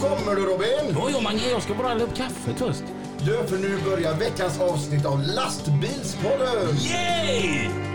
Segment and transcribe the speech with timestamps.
[0.00, 0.94] Kommer du Robin?
[0.94, 2.82] Jo, jo, Mange, jag ska bara hälla upp kaffet först.
[3.18, 6.76] Du, för nu börjar veckans avsnitt av Lastbilspodden!
[6.78, 7.85] Yay!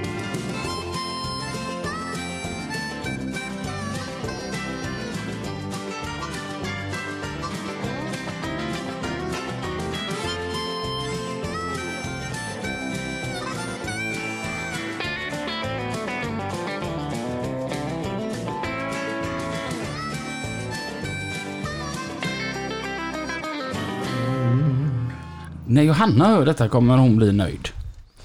[25.72, 27.70] När Johanna hör detta kommer hon bli nöjd.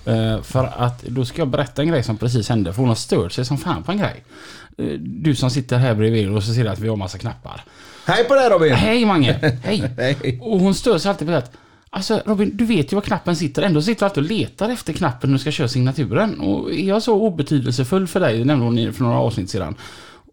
[0.04, 2.72] Eh, för att då ska jag berätta en grej som precis hände.
[2.72, 4.24] För hon har stört sig som fan på en grej.
[4.78, 7.64] Eh, du som sitter här bredvid och så ser du att vi har massa knappar.
[8.06, 8.72] Hej på dig Robin!
[8.72, 9.32] Hej Mange!
[9.62, 9.82] Hej!
[9.96, 10.38] Hej.
[10.42, 11.56] Och hon stör sig alltid på att
[11.90, 13.62] Alltså Robin, du vet ju var knappen sitter.
[13.62, 16.40] Ändå sitter du alltid och letar efter knappen när du ska köra signaturen.
[16.40, 19.74] Och är jag så obetydelsefull för dig, det nämnde hon för några avsnitt sedan.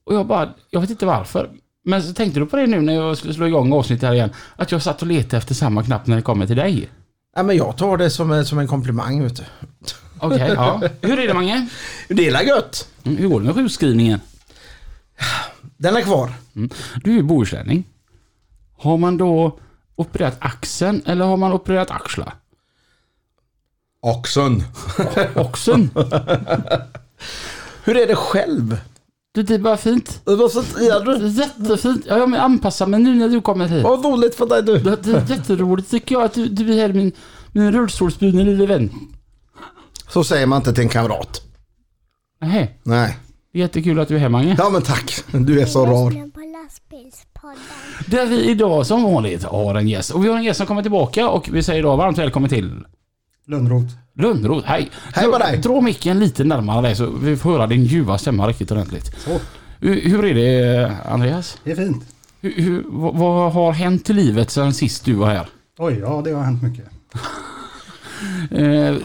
[0.06, 1.50] Och jag bara, jag vet inte varför.
[1.86, 4.30] Men så tänkte du på det nu när jag skulle slå igång avsnittet här igen.
[4.56, 6.90] Att jag satt och letade efter samma knapp när det kommer till dig.
[7.36, 9.44] Ja, men jag tar det som, en- som en komplimang vet du.
[10.20, 10.82] Okej, ja.
[11.02, 11.68] Hur är det Mange?
[12.10, 12.88] Det är gött!
[13.04, 14.20] Mm, Hur går det med sjukskrivningen?
[15.78, 16.34] Den är kvar.
[16.56, 16.70] Mm.
[17.04, 17.84] Du är ju bohuslänning.
[18.78, 19.60] Har man då
[19.96, 22.34] opererat axeln eller har man opererat axlar?
[24.00, 24.64] Oxen.
[25.36, 25.90] Oxen?
[27.84, 28.78] Hur är det själv?
[29.36, 30.22] Det är bara fint.
[30.26, 31.12] Så Det du?
[31.26, 32.06] är jättefint.
[32.10, 33.84] Ja, jag anpassar mig nu när du kommer hit.
[33.84, 34.78] Vad roligt för dig du.
[34.78, 37.12] Det det är jätteroligt tycker jag att du, du är min,
[37.52, 38.90] min rullstolsburne lille vän.
[40.10, 41.42] Så säger man inte till en kamrat.
[42.42, 43.18] Nej, Nej.
[43.54, 44.56] det jättekul att du är här Mange.
[44.58, 45.24] Ja men tack.
[45.32, 46.12] Du är så rar.
[48.10, 50.12] Där vi idag som vanligt har en gäst.
[50.12, 52.84] Och vi har en gäst som kommer tillbaka och vi säger idag varmt välkommen till
[53.48, 53.94] Lönnroth.
[54.16, 54.68] Lönnroth.
[54.68, 54.92] Hej!
[55.14, 55.58] Hej på dra, dig.
[55.58, 59.22] dra micken lite närmare dig så vi får höra din ljuva stämma riktigt ordentligt.
[59.22, 59.40] Så,
[59.80, 61.58] Hur, hur är det Andreas?
[61.64, 62.04] det är fint.
[62.42, 65.48] Hur, hur, vad, vad har hänt i livet sedan sist du var här?
[65.78, 66.86] Oj, ja det har hänt mycket.
[68.52, 68.96] Eh,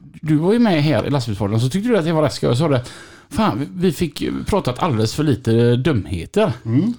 [0.00, 2.50] du var ju med här i lastbilspodden så tyckte du att det var rätt skoj.
[2.50, 2.82] Så sa det,
[3.30, 6.52] fan vi fick pratat alldeles för lite dumheter.
[6.64, 6.94] Mm.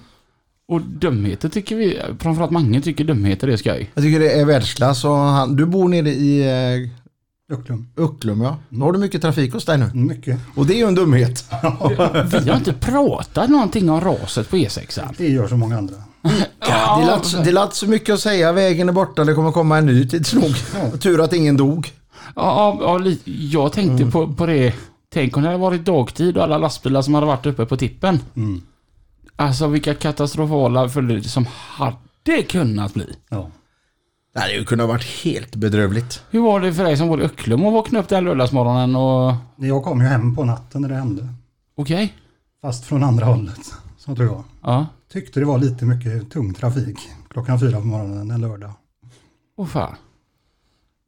[0.68, 3.90] Och dumheter tycker vi, framförallt Mange tycker dumheter är skoj.
[3.94, 6.88] Jag tycker det är världsklass och han, du bor nere i eh,
[7.52, 7.88] Ucklum.
[7.96, 8.56] Ucklum ja.
[8.68, 9.90] Då har du mycket trafik hos dig nu.
[9.94, 10.40] Mycket.
[10.54, 11.44] Och det är ju en dumhet.
[12.44, 15.14] Vi har inte pratat någonting om raset på E6.
[15.18, 15.94] Det gör så många andra.
[16.60, 18.52] Ja, det lät, det lät så mycket att säga.
[18.52, 20.54] Vägen är borta, det kommer komma en ny tids nog.
[21.00, 21.92] Tur att ingen dog.
[22.36, 24.10] Ja, ja, jag tänkte Mm.
[24.10, 24.74] på, på det.
[25.12, 28.20] Tänk om det hade varit dagtid och alla lastbilar som hade varit uppe på tippen.
[28.36, 28.62] Mm.
[29.36, 33.06] Alltså vilka katastrofala följder som hade kunnat bli.
[33.28, 33.50] Ja.
[34.38, 36.22] Det hade ju kunnat varit helt bedrövligt.
[36.30, 39.34] Hur var det för dig som bor i Öcklum och vakna upp den lördagsmorgonen och...
[39.56, 41.28] Jag kom ju hem på natten när det hände.
[41.74, 42.14] Okej?
[42.62, 43.60] Fast från andra hållet.
[43.98, 44.44] Så tror jag.
[44.62, 44.86] Ja.
[45.12, 46.98] Tyckte det var lite mycket tung trafik.
[47.30, 48.70] Klockan fyra på morgonen en lördag.
[49.56, 49.94] Åh fan.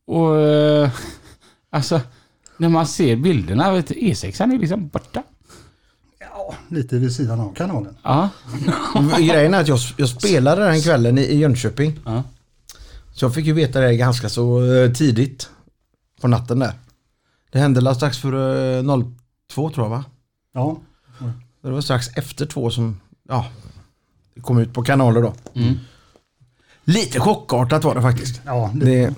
[0.06, 0.40] Och...
[0.40, 0.90] eh,
[1.70, 2.00] alltså,
[2.56, 5.22] när man ser bilderna, vet du, E6 är liksom borta.
[6.20, 7.96] Ja, lite vid sidan av kanalen.
[8.02, 8.28] Ja.
[9.18, 12.00] Grejen är att jag, jag spelade den kvällen i, i Jönköping.
[12.04, 12.22] Ja.
[13.20, 15.50] Så jag fick ju veta det ganska så eh, tidigt.
[16.20, 16.72] På natten där.
[17.50, 18.84] Det hände strax före eh,
[19.52, 20.04] 02 tror jag va?
[20.52, 20.80] Ja,
[21.62, 23.46] Det var strax efter två som, ja,
[24.34, 25.34] det kom ut på kanaler då.
[25.54, 25.74] Mm.
[26.84, 28.40] Lite chockartat var det faktiskt.
[28.44, 29.14] ja det, Det,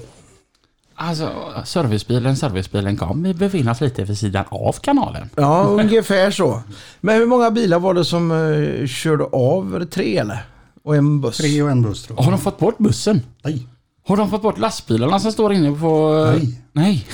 [0.95, 1.33] Alltså,
[1.65, 3.23] servicebilen, servicebilen kom.
[3.23, 5.31] Vi befinner oss lite vid sidan av kanalen.
[5.37, 6.63] ja, ungefär så.
[7.01, 9.71] Men hur många bilar var det som eh, körde av?
[9.71, 10.47] Var det tre eller?
[10.83, 11.37] Och en buss?
[11.37, 12.25] tre och en buss tror jag.
[12.25, 13.23] Har de fått bort bussen?
[13.43, 13.67] Nej,
[14.05, 16.25] Har de fått bort lastbilarna som står inne på...
[16.33, 16.61] Nej.
[16.73, 17.07] Nej.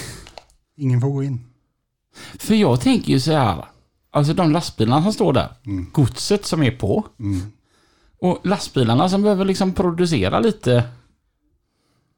[0.76, 1.40] ingen får gå in.
[2.38, 3.64] För jag tänker ju så här.
[4.10, 5.48] Alltså de lastbilarna som står där.
[5.66, 5.86] Mm.
[5.92, 7.06] Godset som är på.
[7.20, 7.40] Mm.
[8.20, 10.84] Och lastbilarna som behöver liksom producera lite.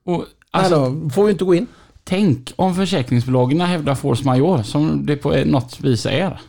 [0.04, 1.66] Och alltså, Nej då, får ju inte gå in.
[2.04, 6.40] tänk om försäkringsbolagen hävdar force majeure som det på något vis är.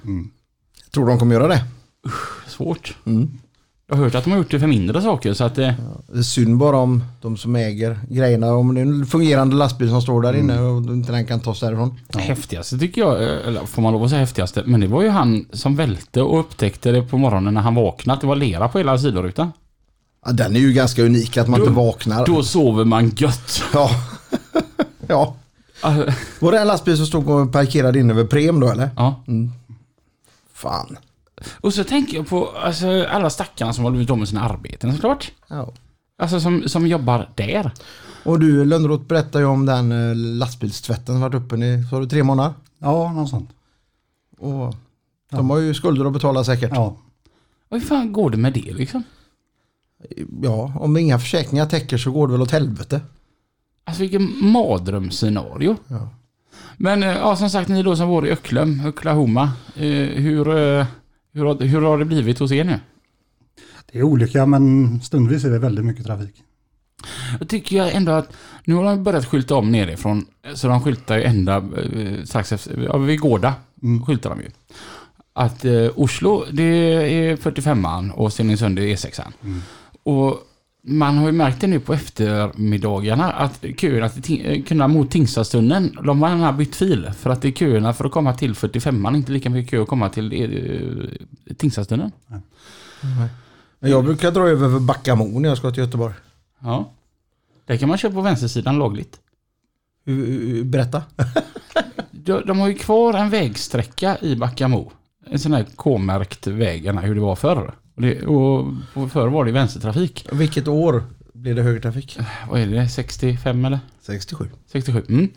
[0.91, 1.63] Tror de kommer göra det?
[2.47, 2.97] Svårt.
[3.05, 3.39] Mm.
[3.91, 5.71] Jag har hört att de har gjort det för mindre saker så att eh,
[6.07, 8.53] Det är synd bara om de som äger grejerna.
[8.53, 11.59] Om det är en fungerande lastbil som står där inne och inte den kan tas
[11.59, 11.99] därifrån.
[12.17, 15.09] häftigaste tycker jag, eh, eller får man lov att säga häftigaste, men det var ju
[15.09, 18.67] han som välte och upptäckte det på morgonen när han vaknade att det var lera
[18.67, 19.51] på hela sidorutan.
[20.25, 22.25] Ja, den är ju ganska unik att man Då- inte vaknar.
[22.25, 23.63] Då sover man gött.
[23.73, 23.89] Ja.
[25.07, 25.35] ja.
[25.81, 28.89] Alltså, Var det en lastbil som stod och parkerade inne vid Prem då eller?
[28.95, 29.23] ja.
[30.53, 30.97] Fan.
[31.61, 34.93] Och så tänker jag på alltså, alla stackarna som har blivit av med sina arbeten
[34.93, 35.31] såklart.
[35.47, 35.73] Ja.
[36.17, 37.71] Alltså som, som jobbar där.
[38.23, 42.01] Och du Lönnroth berättade ju om den eh, lastbilstvätten som varit uppe i, så har
[42.01, 42.53] du tre månader?
[42.79, 43.49] Ja, något sånt.
[44.37, 44.75] Och
[45.29, 46.71] de har ju skulder att betala säkert.
[46.73, 46.97] Ja.
[47.69, 49.03] Och hur fan går det med det liksom?
[50.41, 53.01] Ja, om inga försäkringar täcker så går det väl åt helvete.
[53.83, 55.77] Alltså vilken mardrömsscenario.
[55.87, 56.09] Ja.
[56.77, 59.51] Men eh, ja, som sagt, ni då som bor i Öcklum, Oklahoma.
[59.75, 60.85] Eh, hur, eh,
[61.33, 62.79] hur, har, hur har det blivit hos er nu?
[63.91, 66.43] Det är olika men stundvis är det väldigt mycket trafik.
[67.39, 68.33] Jag tycker jag ändå att
[68.65, 70.25] nu har de börjat skylta om nerifrån.
[70.53, 74.05] Så de skyltar ju ända eh, strax efter, ja, vid Gårda Mm.
[74.05, 74.49] skyltar de ju.
[75.33, 79.31] Att eh, Oslo det är 45an och Stenungsund är E6an.
[79.43, 79.61] Mm.
[80.03, 80.39] Och
[80.83, 85.97] man har ju märkt det nu på eftermiddagarna att köerna till eh, köerna mot Tingstadstunneln,
[86.03, 87.11] de har gärna bytt fil.
[87.17, 89.87] För att det är köerna för att komma till 45an, inte lika mycket kö att
[89.87, 92.11] komma till eh, Tingstadstunneln.
[93.79, 96.13] Men jag brukar dra över för Backamo när jag ska till Göteborg.
[96.59, 96.91] Ja.
[97.65, 99.19] Där kan man köra på vänstersidan lagligt.
[100.63, 101.03] Berätta.
[102.11, 104.91] De, de har ju kvar en vägsträcka i Backamo.
[105.25, 107.73] En sån här K-märkt vägarna hur det var förr.
[108.01, 110.27] Och, det, och, och förr var det vänstertrafik.
[110.31, 111.03] Vilket år
[111.33, 112.19] blir det högertrafik?
[112.49, 112.89] Vad är det?
[112.89, 113.79] 65 eller?
[114.01, 114.49] 67.
[114.71, 115.03] 67?
[115.09, 115.29] Mm.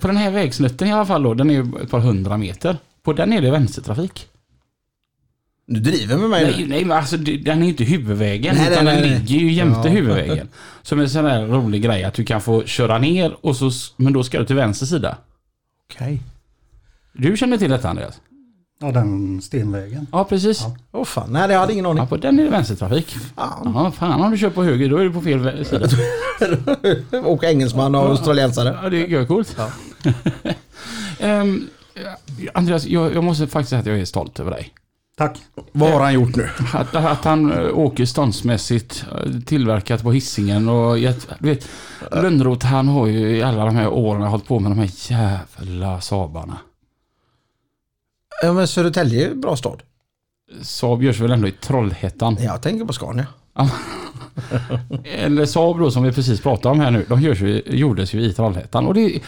[0.00, 2.76] På den här vägsnutten i alla fall då, den är ett par hundra meter.
[3.02, 4.26] På den är det vänstertrafik.
[5.66, 6.66] Du driver med mig Nej, nu.
[6.66, 8.56] nej men alltså den är ju inte huvudvägen.
[8.56, 9.94] Nej, utan nej, den nej, ligger ju jämte Ja.
[9.94, 10.48] huvudvägen.
[10.82, 14.12] Som en sån där rolig grej att du kan få köra ner och så, men
[14.12, 15.18] då ska du till vänster sida.
[15.94, 16.22] Okej.
[17.12, 18.20] Du känner till detta Andreas?
[18.80, 20.06] Ja, den stenvägen.
[20.12, 20.60] Ja, precis.
[20.60, 20.76] Ja.
[20.92, 21.98] Åh fan, nej jag hade ingen aning.
[21.98, 23.16] Ja, på den är det vänstertrafik.
[23.36, 23.72] Fan.
[23.74, 25.88] Ja, fan om du kör på höger då är du på fel sida.
[27.24, 28.78] Och engelsman och australiensare.
[28.82, 29.56] Ja, det är coolt.
[29.58, 29.70] Ja.
[31.20, 31.68] Ehm,
[32.54, 34.72] Andreas, jag, jag måste faktiskt säga att jag är stolt över dig.
[35.16, 35.38] Tack.
[35.72, 36.48] Vad har han gjort nu?
[36.72, 41.68] Att, att han eh, åker ståndsmässigt, eh, tillverkat på hissingen och gett, du vet,
[42.12, 46.00] Lönnroth han har ju i alla de här åren hållit på med de här jävla
[46.00, 46.56] Saabarna.
[48.42, 49.82] Ja, men Södertälje är en bra stad.
[50.62, 52.36] Saab görs väl ändå i Trollhättan?
[52.40, 53.26] Jag tänker på Scania.
[55.04, 58.20] Eller Saab då som vi precis pratade om här nu, de görs ju, gjordes ju
[58.20, 58.86] i Trollhättan.
[58.86, 59.20] Och det,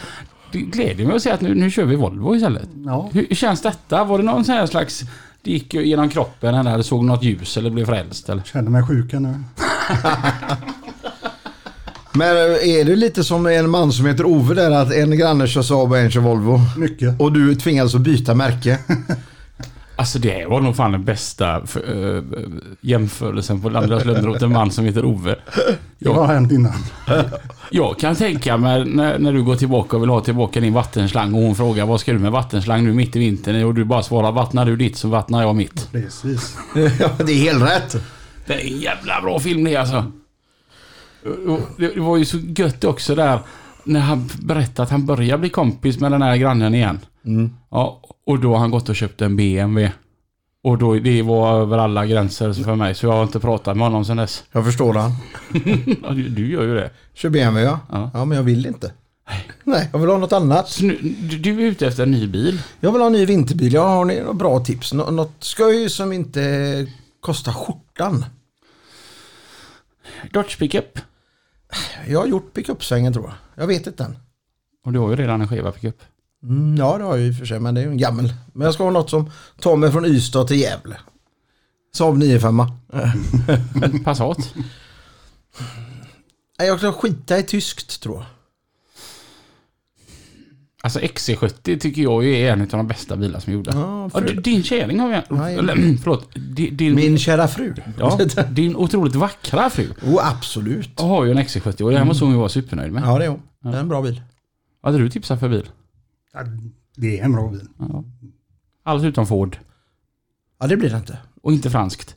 [0.51, 2.69] det gläder mig att säga att nu, nu kör vi Volvo istället.
[2.85, 4.03] Ja, Hur, känns detta?
[4.03, 5.03] Var det någon sån här slags...
[5.43, 8.43] Det gick genom kroppen eller såg något ljus eller blev frälst eller?
[8.43, 9.35] känner mig sjuk nu.
[12.13, 15.47] Men eh, är det lite som en man som heter Ove där att en granne
[15.47, 16.59] kör Saab och en kör Volvo?
[16.77, 17.19] Mycket.
[17.19, 18.79] Och du tvingades att byta märke.
[19.95, 22.23] Alltså det var nog fan den bästa för, äh,
[22.81, 25.35] jämförelsen på Andreas Lönnroth, en man som heter Ove.
[25.99, 26.73] Det har hänt innan.
[27.69, 31.33] Jag kan tänka mig när, när du går tillbaka och vill ha tillbaka din vattenslang
[31.33, 33.63] och hon frågar vad ska du med vattenslang nu mitt i vintern?
[33.63, 35.91] Och du bara svarar vattnar du ditt så vattnar jag mitt.
[35.91, 36.57] Precis.
[36.99, 37.95] ja, det är helt rätt.
[38.45, 40.11] Det är en jävla bra film det alltså.
[41.77, 43.39] Det var ju så gött också där
[43.83, 46.99] när han berättade att han börjar bli kompis med den här grannen igen.
[47.25, 47.49] Mm.
[47.69, 49.91] Ja, och då har han gått och köpt en BMW.
[50.63, 53.87] Och då, det var över alla gränser för mig, så jag har inte pratat med
[53.87, 54.43] honom sedan dess.
[54.51, 55.11] Jag förstår han.
[56.35, 56.89] Du, gör ju det.
[57.13, 57.79] Kör BMW ja.
[57.91, 58.11] Ja.
[58.13, 58.91] Ja, men jag vill inte.
[59.63, 60.69] Nej, jag vill ha något annat.
[60.69, 60.97] Så nu,
[61.39, 62.61] du, är ute efter en ny bil.
[62.79, 63.73] Jag vill ha en ny vinterbil.
[63.73, 64.93] Jag har några bra tips?
[64.93, 66.87] Nå- något skoj som inte
[67.19, 68.25] kostar skjortan.
[70.31, 70.99] Dodge pickup.
[72.07, 73.33] Jag har gjort pickup-svängen tror jag.
[73.63, 74.17] Jag vet inte än.
[74.85, 76.01] Och du har ju redan en skiva pickup.
[76.43, 78.33] Mm, ja, det har jag och för sig, men det är ju en gammal.
[78.53, 80.97] Men jag ska ha något som tar mig från Ystad till Gävle.
[81.93, 82.59] Saab 95.
[83.83, 84.53] En Passat.
[86.59, 88.25] Nej, Jag ska skita i tyskt tror jag.
[90.83, 93.71] Alltså XC70 tycker jag är en av de bästa bilar som är gjorda.
[93.73, 95.35] Ja, Ja, du- din kärring har vi...
[95.35, 95.55] Nej.
[95.55, 96.29] Eller, förlåt.
[96.35, 97.73] Din, din, Min kära fru.
[97.99, 98.19] ja,
[98.51, 100.99] din otroligt vackra fru oh, absolut.
[100.99, 103.03] har ju en XC70 och den måste hon ju vara supernöjd med.
[103.05, 103.41] Ja, det är hon.
[103.63, 104.21] Det är en bra bil.
[104.81, 105.69] Vad hade du tipsat för bil?
[106.33, 106.39] Ja,
[106.95, 107.61] Det är en bra bil.
[107.79, 108.03] Ja.
[108.83, 109.57] Allt utom Ford.
[110.59, 111.17] Ja, det blir det inte.
[111.41, 112.15] Och inte franskt.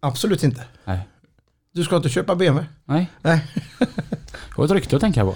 [0.00, 0.64] Absolut inte.
[0.84, 1.08] Nej.
[1.72, 2.68] Du ska inte köpa BMW?
[2.84, 3.10] Nej.
[3.22, 3.44] Nej.
[3.78, 5.34] Det var ett rykte att tänka på.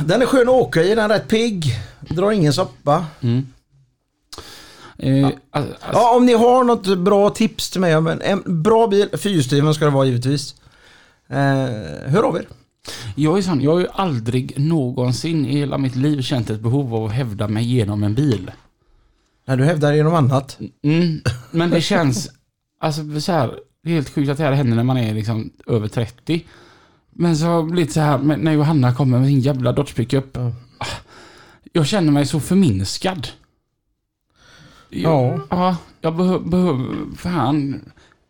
[0.00, 1.74] Den är skön att åka i, den är rätt pigg.
[2.00, 3.06] Drar ingen soppa.
[3.20, 3.46] Mm.
[4.98, 8.00] Eh, alltså, Ja, om ni har något bra tips till mig.
[8.00, 10.54] Men en bra bil, fyrhjulsdriven ska det vara givetvis.
[11.28, 12.46] Eh, hör av er.
[13.14, 16.94] Jag är sån, jag har ju aldrig någonsin i hela mitt liv känt ett behov
[16.94, 18.50] av att hävda mig genom en bil.
[19.46, 20.58] Nej, du hävdar genom annat.
[20.82, 22.30] Mm, men det känns,
[22.80, 25.50] alltså så här, det är helt sjukt att det här händer när man är liksom
[25.66, 26.44] över 30.
[27.18, 30.26] Men så blivit så här, när Johanna kommer med sin jävla Dodge pickup.
[30.32, 30.52] Ja.
[30.78, 30.86] ah,
[31.72, 33.28] Jag känner mig så förminskad.
[34.88, 35.40] Jag, Ja.
[35.50, 35.76] ja.
[36.00, 37.80] Jag behöver, behöver, fan,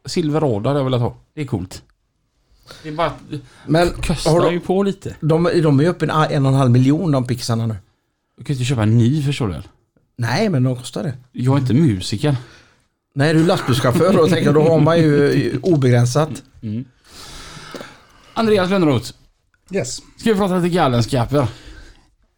[0.05, 1.17] Silverado hade jag velat ha.
[1.35, 1.83] Det är coolt.
[2.83, 3.13] Det är bara
[3.67, 5.17] Men kostar har ju de, på lite.
[5.21, 7.77] de, de är ju uppe en, en och en halv miljon de pixarna nu.
[8.39, 9.69] Du kan inte köpa en ny förstår du väl?
[10.17, 11.15] Nej, men de kostar det.
[11.33, 12.37] Jag är inte musiker.
[13.15, 16.43] Nej, du är lastbilschaufför och tänker då har man ju obegränsat.
[16.63, 16.85] Mm.
[18.37, 19.13] Andreas Lönnroth,
[19.71, 21.49] Yes, ska vi prata lite galenskaper?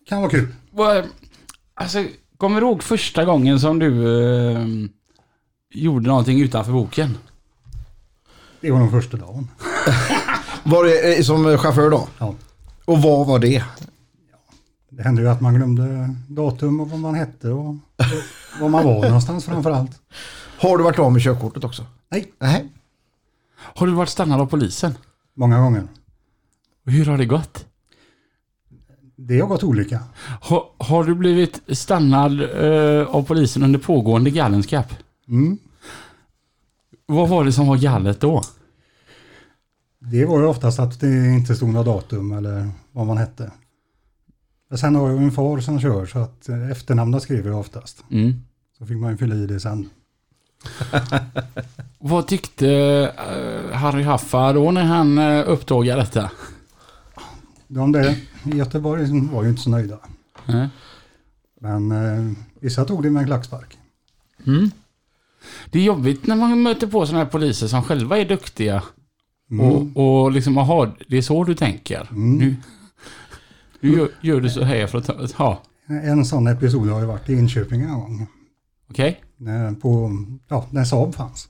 [0.09, 0.55] kan vara kul.
[0.71, 1.05] Vad-
[1.75, 2.05] Alltså,
[2.37, 4.21] kommer du ihåg första gången som du
[4.53, 4.67] eh,
[5.75, 7.19] gjorde någonting utanför boken?
[8.61, 9.49] Det var den första dagen.
[10.65, 12.09] Var det eh, som chaufför då?
[12.19, 12.35] Ja.
[12.85, 13.65] Och vad var det?
[14.89, 17.77] Det hände ju att man glömde datum och vad man hette och
[18.61, 19.91] var man var någonstans framför allt.
[20.61, 21.87] Har du varit av med körkortet också?
[22.11, 22.69] Nej, Nej.
[23.55, 24.95] Har du varit stannad av polisen?
[25.39, 25.89] Många gånger.
[26.85, 27.67] Hur har det gått?
[29.17, 30.01] Det har gått olika.
[30.41, 34.87] Har, har du blivit stannad eh, av polisen under pågående galenskap?
[35.29, 35.59] Mm.
[37.07, 38.43] Vad var det som var galet då?
[39.99, 43.53] Det var ju oftast att det inte stod något datum eller vad man hette.
[44.69, 48.05] Men sen har jag en far som kör så att eh, efternamnet skriver jag oftast.
[48.11, 48.35] Mm.
[48.79, 49.91] Så fick man ju fylla i det sen.
[51.99, 52.69] Vad tyckte
[53.17, 56.31] eh, Harry Haffa då när han uh, uppdagade detta?
[57.69, 59.99] De där i Göteborg var ju inte så nöjda.
[60.47, 60.69] Nej.
[61.61, 63.79] Men eh, vissa tog det med en klackspark.
[64.47, 64.71] Mm.
[65.71, 68.83] Det är jobbigt när man möter på sådana här poliser som själva är duktiga
[69.51, 69.67] Mm.
[69.67, 72.09] och, och liksom, aha, det är så du tänker.
[72.11, 72.39] Mm.
[72.39, 72.57] Nu,
[73.81, 77.07] nu gör, gör du så här för att ta, ja, En sån episod har ju
[77.07, 78.27] varit i Enköping en gång
[78.91, 79.25] okej?
[79.37, 80.17] När, på,
[80.49, 81.49] ja, när Saab fanns.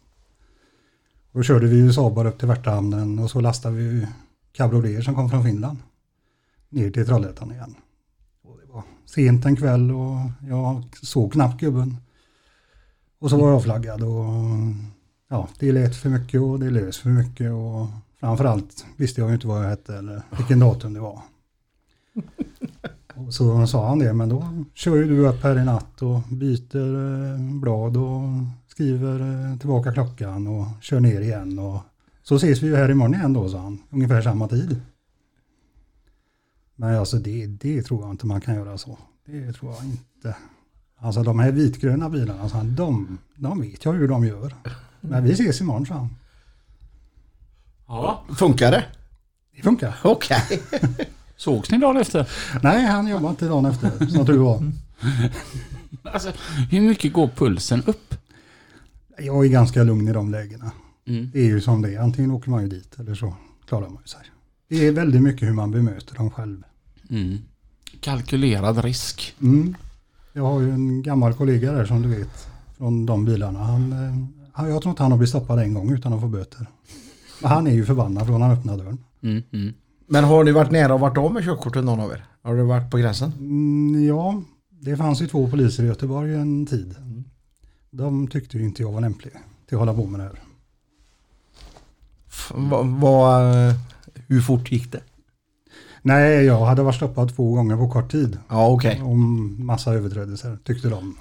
[1.33, 4.07] Då körde vi ju Saabar upp till Värtahamnen och så lastade vi
[4.53, 5.79] cabrioleter som kom från Finland.
[6.69, 7.75] Ner till Trollhättan igen.
[8.43, 10.17] Och det var sent en kväll och
[10.49, 11.97] jag såg knappt gubben.
[13.19, 14.25] Och så var jag flaggad och
[15.29, 17.87] ja, det lät för mycket och det lös för mycket och
[18.21, 21.23] framförallt visste jag ju inte vad jag hette eller vilken datum det var.
[23.27, 26.21] Och så sa han det, men då kör ju du upp här i natt och
[26.31, 26.97] byter
[27.35, 28.23] eh, blad och
[28.69, 31.59] skriver eh, tillbaka klockan och kör ner igen.
[31.59, 31.81] Och
[32.23, 33.79] så ses vi ju här imorgon igen då, sa han.
[33.91, 34.81] Ungefär samma tid.
[36.77, 38.99] Men alltså det, det tror jag inte man kan göra så.
[39.27, 40.37] Det tror jag inte.
[40.97, 44.55] Alltså de här vitgröna bilarna, så han, de, de vet jag hur de gör.
[45.01, 46.09] Men vi ses imorgon, sa han.
[47.87, 48.25] Ja.
[48.37, 48.85] Funkar det?
[49.57, 49.99] Det funkar.
[50.05, 50.63] Okej.
[51.39, 52.29] Sågs ni dagen efter?
[52.63, 54.73] Nej, han jobbar inte dagen efter, som tur var.
[56.03, 56.33] Alltså,
[56.71, 58.15] hur mycket går pulsen upp?
[59.19, 60.71] Jag är ganska lugn i de lägena.
[61.07, 61.31] Mm.
[61.33, 62.01] Det är ju som det är.
[62.01, 63.35] Antingen åker man ju dit eller så
[63.69, 64.21] klarar man ju sig.
[64.69, 66.63] Det är väldigt mycket hur man bemöter dem själv.
[67.11, 67.39] Mm.
[68.01, 69.35] Kalkylerad risk.
[69.43, 69.77] Mm.
[70.33, 73.59] Jag har ju en gammal kollega där som du vet från de bilarna.
[73.59, 76.29] Han, eh, han, jag tror inte han har blivit stoppad en gång utan att få
[76.29, 76.67] böter.
[77.43, 78.99] Men han är ju förbannad från han öppnade dörren.
[79.23, 79.43] Mm.
[79.53, 79.75] Mm.
[80.09, 82.25] Men har ni varit nära och varit av med körkortet någon av er?
[82.43, 83.33] Har du varit på gränsen?
[83.39, 84.43] Mm, ja,
[84.81, 86.95] det fanns ju två poliser i Göteborg en tid.
[87.91, 89.33] De tyckte ju inte jag var lämplig
[89.67, 90.41] till att hålla på med det här.
[92.29, 92.53] F-
[93.01, 93.75] vad, eh,
[94.15, 95.01] hur fort gick det?
[96.03, 98.39] Nej, jag hade varit stoppad två gånger på kort tid.
[98.49, 99.03] Ja okej.
[99.03, 101.17] Om massa överträdelser tyckte de.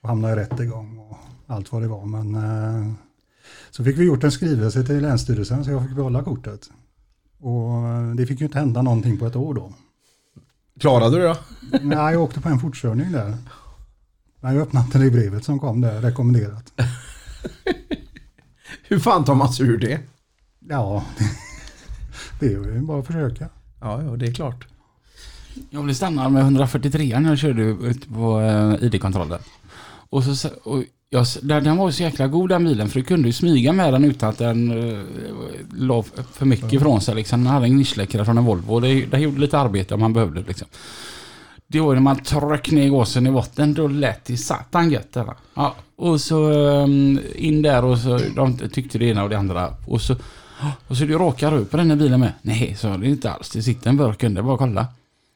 [0.00, 1.16] Och hamnade i rättegång och
[1.46, 2.06] allt vad det var.
[2.06, 2.92] Men eh,
[3.70, 6.70] så fick vi gjort en skrivelse till Länsstyrelsen så jag fick behålla kortet.
[7.40, 7.69] Och
[8.20, 9.72] det fick ju inte hända någonting på ett år då.
[10.80, 11.36] Klarade du det då?
[11.82, 13.36] Nej, jag åkte på en fortkörning där.
[14.40, 16.72] Men jag öppnade inte det brevet som kom där, rekommenderat.
[18.88, 20.00] Hur fan tar man sig ur det?
[20.68, 21.04] Ja,
[22.40, 23.48] det är ju bara att försöka.
[23.80, 24.66] Ja, ja det är klart.
[25.70, 29.40] Jag blev stannad med 143 när jag körde ut på eh, ID-kontrollen.
[30.10, 33.28] Och så, och jag, den var ju så jäkla god den bilen för du kunde
[33.28, 35.04] ju smyga med den utan att den uh,
[35.74, 36.02] la
[36.32, 37.14] för mycket ifrån sig.
[37.14, 37.44] Liksom.
[37.44, 40.42] Den hade en nischläckare från en Volvo det, det gjorde lite arbete om man behövde.
[40.42, 40.68] Liksom.
[41.66, 45.12] Det var när man tryckte ner gåsen i botten, då lät det satan gött.
[45.12, 45.34] Där.
[45.54, 49.74] Ja, och så um, in där och så de tyckte det ena och det andra.
[49.86, 50.16] Och så,
[50.88, 52.32] och så du råkar upp på den här bilen med.
[52.42, 53.50] Nej, så det är inte alls.
[53.50, 54.86] Det sitter en burk under, bara kolla.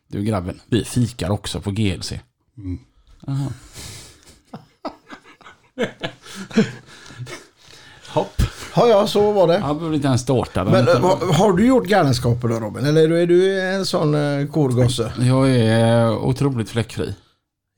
[0.09, 2.13] Du grabben, vi fikar också på GLC.
[2.57, 2.79] Mm.
[8.09, 8.43] Hopp.
[8.77, 9.55] Ja, ja, så var det.
[9.59, 10.65] Jag behöver inte ens starta.
[10.65, 12.85] Men eh, vad- har du gjort galenskaper då Robin?
[12.87, 15.13] Eller är du en sån uh, korgosse?
[15.21, 17.15] Jag är otroligt fläckfri.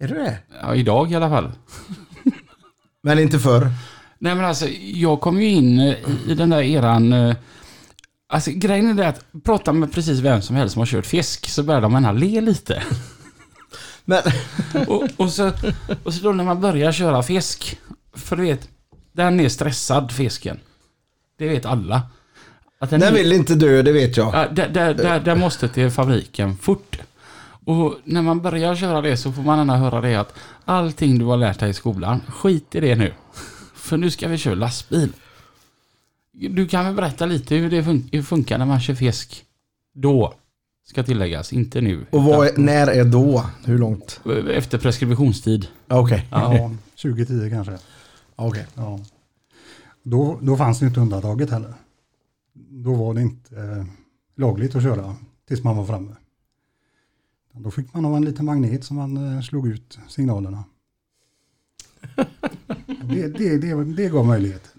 [0.04, 0.38] Är du det?
[0.62, 1.52] Ja, idag i alla fall.
[3.02, 3.68] Men inte förr?
[4.18, 5.94] Nej men alltså, jag kom ju in eh,
[6.28, 7.12] i den där eran...
[7.12, 7.36] eh,
[8.28, 11.48] Alltså grejen är det att prata med precis vem som helst som har kört fisk
[11.48, 12.82] så börjar de gärna le lite.
[14.08, 14.22] Men,
[14.86, 15.52] Och, och, så,
[16.04, 17.78] och så då när man börjar köra fisk.
[18.14, 18.68] För du vet,
[19.12, 20.60] den är stressad fisken.
[21.38, 22.02] Det vet alla.
[22.78, 24.34] Att den den är- vill inte dö, det vet jag.
[24.34, 26.98] Ja, där, där, där, där måste till fabriken fort.
[27.64, 30.34] Och när man börjar köra det så får man gärna höra det att
[30.64, 33.12] allting du har lärt dig i skolan, skit i det nu.
[33.74, 35.12] För nu ska vi köra lastbil.
[36.32, 37.70] Du kan väl berätta lite hur
[38.10, 39.44] det funkar när man kör fisk
[39.94, 40.34] då?
[40.88, 42.06] Ska tilläggas, inte nu.
[42.10, 43.46] Och vad är, när är då?
[43.64, 44.20] Hur långt?
[44.50, 45.68] Efter preskriptionstid.
[45.86, 46.28] Ja, Okej.
[46.30, 46.70] Ja,
[47.02, 47.78] 2010 kanske.
[48.36, 48.66] Okej.
[48.74, 49.00] Ja.
[50.02, 51.74] Då, då fanns det inte undantaget heller.
[52.70, 53.84] Då var det inte eh,
[54.36, 55.16] lagligt att köra
[55.48, 56.16] tills man var framme.
[57.52, 60.64] Då fick man ha en liten magnet som man eh, slog ut signalerna.
[63.08, 64.70] Det, det, det, det gav möjligheter.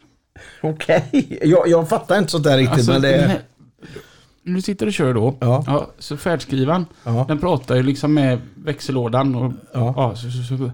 [0.62, 1.40] Okej.
[1.42, 2.78] Jag, jag fattar inte sånt där riktigt.
[2.78, 3.42] Alltså, men det...
[4.56, 5.38] Du sitter och kör då.
[5.42, 5.88] Ja.
[6.00, 7.26] så färdskrivaren, Ja.
[7.28, 9.36] den pratar ju liksom med växellådan.
[9.36, 9.94] Och, Ja.
[9.98, 10.72] ja, så, så, så,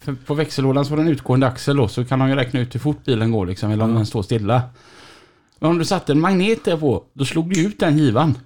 [0.00, 2.74] för på växellådan så har den utgående axel då, så kan man ju räkna ut
[2.74, 4.62] hur fort bilen går liksom, eller om den står stilla.
[5.58, 8.38] Men om du satte en magnet där på, då slog du ut den givan.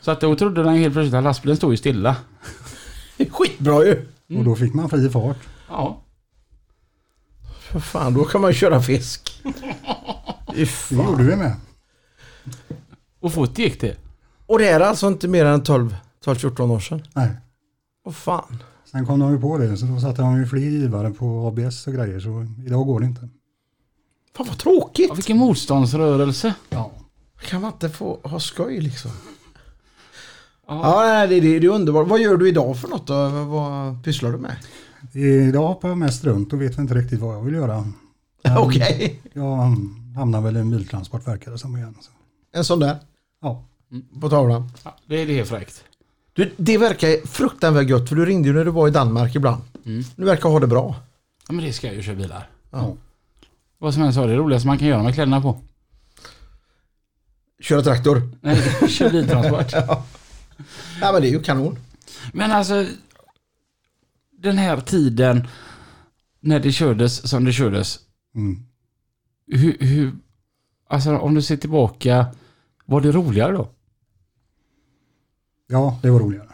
[0.00, 2.16] Så att då trodde den helt plötsligt att lastbilen står ju stilla.
[3.30, 4.06] Skitbra ju.
[4.38, 5.38] Och då fick man fri fart.
[5.68, 6.02] Ja.
[7.60, 9.42] För fan, då kan man ju köra fisk.
[10.54, 11.52] Det gjorde vi med.
[13.20, 13.96] Och fort gick det.
[14.46, 17.02] Och det är alltså inte mer än 12 12-14 år sedan.
[17.14, 17.30] Nej.
[18.04, 18.62] Åh fan.
[18.90, 21.86] Sen kom de ju på det, så då satte de ju fler givare på ABS
[21.86, 23.28] och grejer, så idag går det inte.
[24.36, 25.08] Fan vad tråkigt.
[25.08, 26.54] Ja, vilken motståndsrörelse.
[26.70, 26.92] Ja.
[27.40, 29.10] Kan man inte få ha skoj liksom?
[30.66, 30.80] Ja.
[30.82, 32.08] Ja, nej, det, det, det är underbart.
[32.08, 33.28] Vad gör du idag för något då?
[33.28, 34.56] Vad pysslar du med?
[35.48, 37.84] Idag hoppar jag mest runt och vet inte riktigt vad jag vill göra.
[38.58, 39.20] Okej.
[39.32, 39.76] Jag
[40.16, 41.96] hamnar väl i en biltransport verkar det som igen.
[42.00, 42.10] Så.
[42.52, 42.96] En sån där.
[43.40, 43.64] Ja.
[44.20, 44.72] På tavlan.
[44.84, 45.84] Ja, det är det är fräckt.
[46.32, 49.62] Du, det verkar fruktansvärt gött för du ringde ju när du var i Danmark ibland.
[49.86, 50.04] Mm.
[50.16, 50.94] Du verkar ha det bra.
[51.48, 52.50] Ja, men det ska jag ju köra bilar.
[52.70, 52.96] Ja.
[53.78, 55.60] Vad som helst var det roligaste man kan göra med kläderna på.
[57.60, 58.22] Köra traktor.
[58.40, 59.72] Nej, kör biltransport.
[61.00, 61.78] Ja men det är ju kanon.
[62.32, 62.86] Men alltså,
[64.30, 65.46] den här tiden
[66.40, 67.98] när det kördes som det kördes.
[68.34, 68.66] Mm.
[69.46, 70.12] Hur, hur,
[70.88, 72.26] alltså om du ser tillbaka,
[72.90, 73.68] var det roligare då?
[75.70, 76.46] ja, det var roligare.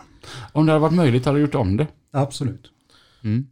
[0.52, 1.86] Om det hade varit möjligt hade du gjort om det.
[2.12, 2.70] Absolut.
[3.24, 3.46] Mm.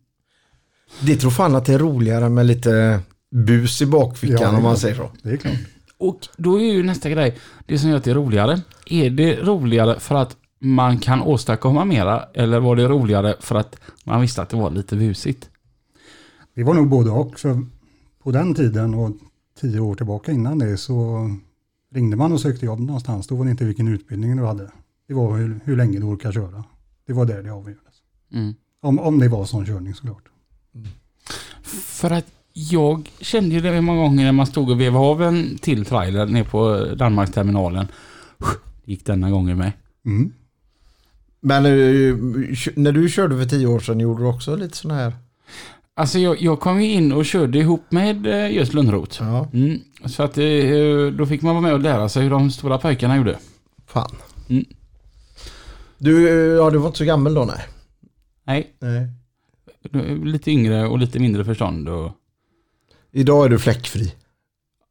[1.01, 4.77] Det tror fan att det är roligare med lite bus i bakfickan Ja, om man
[4.77, 5.11] säger så.
[5.23, 5.55] Det är klart.
[5.99, 8.61] Och då är ju nästa grej, det som gör att det är roligare.
[8.87, 13.77] Är det roligare för att man kan åstadkomma mera eller var det roligare för att
[14.05, 15.51] man visste att det var lite busigt?
[16.55, 17.39] Det var nog både och.
[17.39, 17.67] För
[18.23, 19.11] på den tiden och
[19.61, 21.31] tio år tillbaka innan det så
[21.95, 23.27] ringde man och sökte jobb någonstans.
[23.27, 24.71] Då var det inte vilken utbildning du hade.
[25.09, 26.65] Det var hur, hur länge du orkar köra.
[27.07, 27.95] Det var där det avgjordes.
[28.33, 28.55] Mm.
[28.81, 30.25] Om, om det var sån körning såklart.
[31.73, 35.59] För att jag kände ju det många gånger när man stod och vevade av en
[35.59, 37.87] till trailer ner på Danmarksterminalen.
[38.85, 39.73] Det gick denna gången med.
[40.07, 40.33] Mm.
[41.41, 42.17] Men eh,
[42.77, 45.13] när du körde för tio år sedan gjorde du också lite sån här?
[45.97, 49.23] Alltså jag, jag kom ju in och körde ihop med eh, just Lönnroth.
[49.23, 49.49] Ja.
[49.53, 49.81] Mm.
[50.07, 50.45] Så att eh,
[51.13, 53.39] då fick man vara med och lära sig hur de stora pojkarna gjorde.
[53.87, 54.11] Fan.
[54.49, 54.65] Mm.
[55.99, 57.67] Du, eh, ja du var inte så gammal då nej?
[58.47, 59.09] Nej, Nej.
[60.25, 62.13] lite yngre och lite mindre förstånd och...
[63.13, 64.15] Idag är du fläckfri.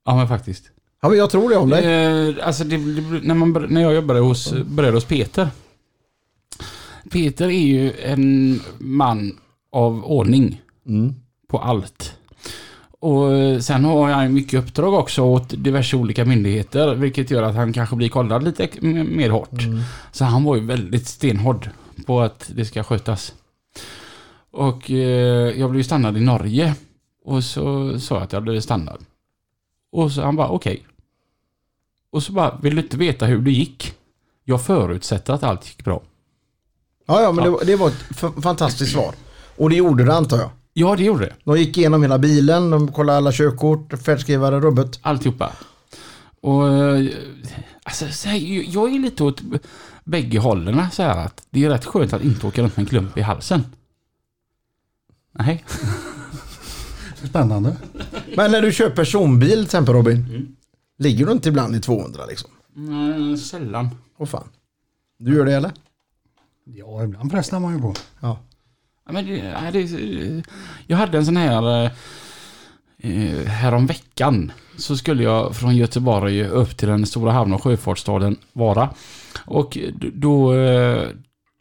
[0.05, 0.71] Ja men faktiskt.
[1.01, 1.85] Ja men jag tror det om dig.
[1.85, 5.47] Eh, alltså det, det, när, man, när jag jobbade hos, började hos Peter.
[7.11, 9.39] Peter är ju en man
[9.71, 11.15] av ordning Mm.
[11.47, 12.17] på allt.
[13.03, 16.95] Och eh, sen har han mycket uppdrag också åt diverse olika myndigheter.
[16.95, 18.67] Vilket gör att han kanske blir kollad lite
[19.03, 19.61] mer hårt.
[19.63, 19.79] Mm.
[20.11, 21.69] Så han var ju väldigt stenhård
[22.05, 23.33] på att det ska skötas.
[24.51, 26.75] Och eh, jag blev ju stannad i Norge.
[27.25, 29.05] Och så sa jag att jag blev stannad.
[29.91, 30.83] Och så han bara okej.
[32.11, 33.93] Och så bara, vill du inte veta hur det gick?
[34.43, 36.01] Jag förutsätter att allt gick bra.
[37.05, 37.51] Ja ja men Ja.
[37.51, 39.13] Det, var- det var ett fantastiskt svar.
[39.57, 40.49] Och det gjorde det antar jag.
[40.73, 41.35] Ja, det gjorde det.
[41.43, 44.99] De gick igenom hela bilen, de kollade alla körkort, färdskrivare, rubbet.
[45.01, 45.51] Alltihopa.
[46.41, 47.09] Och eh,
[47.83, 48.37] alltså, så här,
[48.73, 49.41] jag är lite åt
[50.03, 52.89] bägge hållen så här att det är rätt skönt att inte åka runt med en
[52.89, 53.63] klump i halsen.
[55.31, 55.65] Nej.
[57.23, 57.77] Spännande.
[58.35, 60.25] Men när du kör personbil till exempel Robin.
[60.29, 60.55] Mm.
[60.97, 62.49] Ligger du inte ibland i 200 liksom?
[62.75, 63.89] Mm, sällan.
[64.17, 64.47] Åh fan.
[65.17, 65.71] Du gör det eller?
[66.63, 67.93] Ja, ibland frestar man ju på.
[68.19, 68.39] Ja.
[69.09, 70.43] Men det, det,
[70.87, 71.85] jag hade en sån här...
[71.85, 71.91] Eh,
[72.97, 78.35] eh härom veckan så skulle jag från Göteborg upp till den stora hamn och sjöfartsstaden
[78.53, 78.89] Vara.
[79.45, 79.77] Och
[80.13, 81.07] då, eh,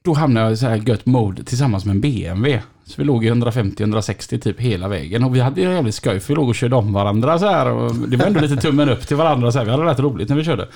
[0.04, 2.62] då hamnade jag i så här gött mode tillsammans med en BMW.
[2.84, 5.24] Så vi låg i 150-160 typ hela vägen.
[5.24, 7.70] Och vi hade jävligt skoj för vi låg och körde om varandra så här.
[7.70, 9.64] Och det var ändå lite tummen upp till varandra så här.
[9.64, 10.68] Vi hade rätt roligt när vi körde.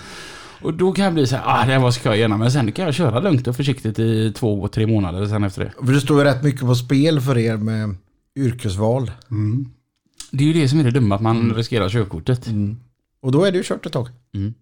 [0.62, 2.36] Och då kan jag bli så här, ah det här var skoj gärna.
[2.36, 5.86] Men sen kan jag köra lugnt och försiktigt i två, tre månader sen efter det.
[5.86, 7.94] För det står ju rätt mycket på spel för er med
[8.36, 9.10] yrkesval.
[9.30, 9.68] Mm.
[10.30, 12.46] Det är ju det som är det dumma, att man riskerar körkortet.
[12.46, 12.52] Och
[13.26, 14.08] Och då är det ju kört ett tag.
[14.34, 14.54] Mm.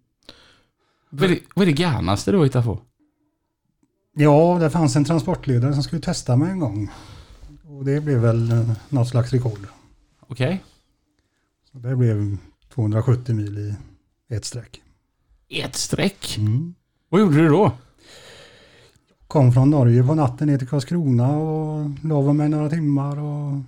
[1.09, 2.79] Vad är det, vad är det garnaste du har hittat på?
[4.15, 6.91] Ja, det fanns en transportledare som skulle testa mig en gång.
[7.63, 9.67] Och det blev väl eh, något slags rekord.
[10.19, 10.63] Okej.
[11.71, 12.37] Så det blev
[12.73, 13.75] 270 mil i
[14.35, 14.81] ett streck.
[15.49, 16.37] Ett streck.
[16.37, 16.75] Mm.
[17.09, 17.71] Vad gjorde du då?
[19.27, 23.61] Kom från Norge på natten ner till Karlskrona och la mig några timmar och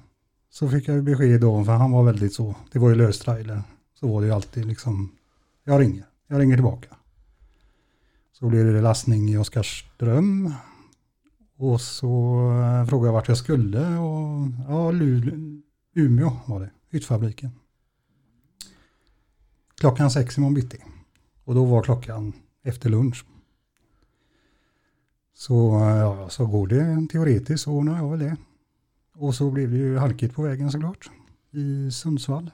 [0.49, 3.63] så fick jag besked då, för han var väldigt så, det var ju lös trailer.
[3.99, 5.11] Så var det ju alltid liksom,
[5.63, 6.95] jag ringer, jag ringer tillbaka.
[8.31, 10.53] Så blev det lastning i Oskarström.
[11.57, 15.61] Och så eh, frågade jag vart jag skulle och ja, Luleå,
[15.95, 17.51] Umeå var det, hyttfabriken.
[19.79, 20.77] Klockan sex imorgon bitti.
[21.47, 22.33] Och då var klockan
[22.63, 23.25] efter lunch.
[25.33, 28.35] Så, eh, ja, så går det teoretiskt så ordnar jag väl det.
[29.15, 31.09] Och så blev det ju halkigt på vägen såklart.
[31.51, 32.51] I Sundsvall.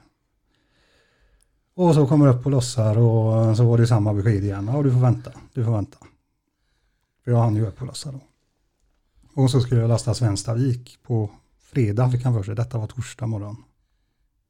[1.74, 4.70] Och så kommer jag upp och lossar och eh, så var det samma besked igen.
[4.72, 5.98] Ja du får vänta, du får vänta.
[7.24, 8.20] För jag hann ju upp och lossa då.
[9.42, 12.54] Och så skulle jag lasta Svenstavik på fredag fick han för sig.
[12.54, 13.56] Detta var torsdag morgon.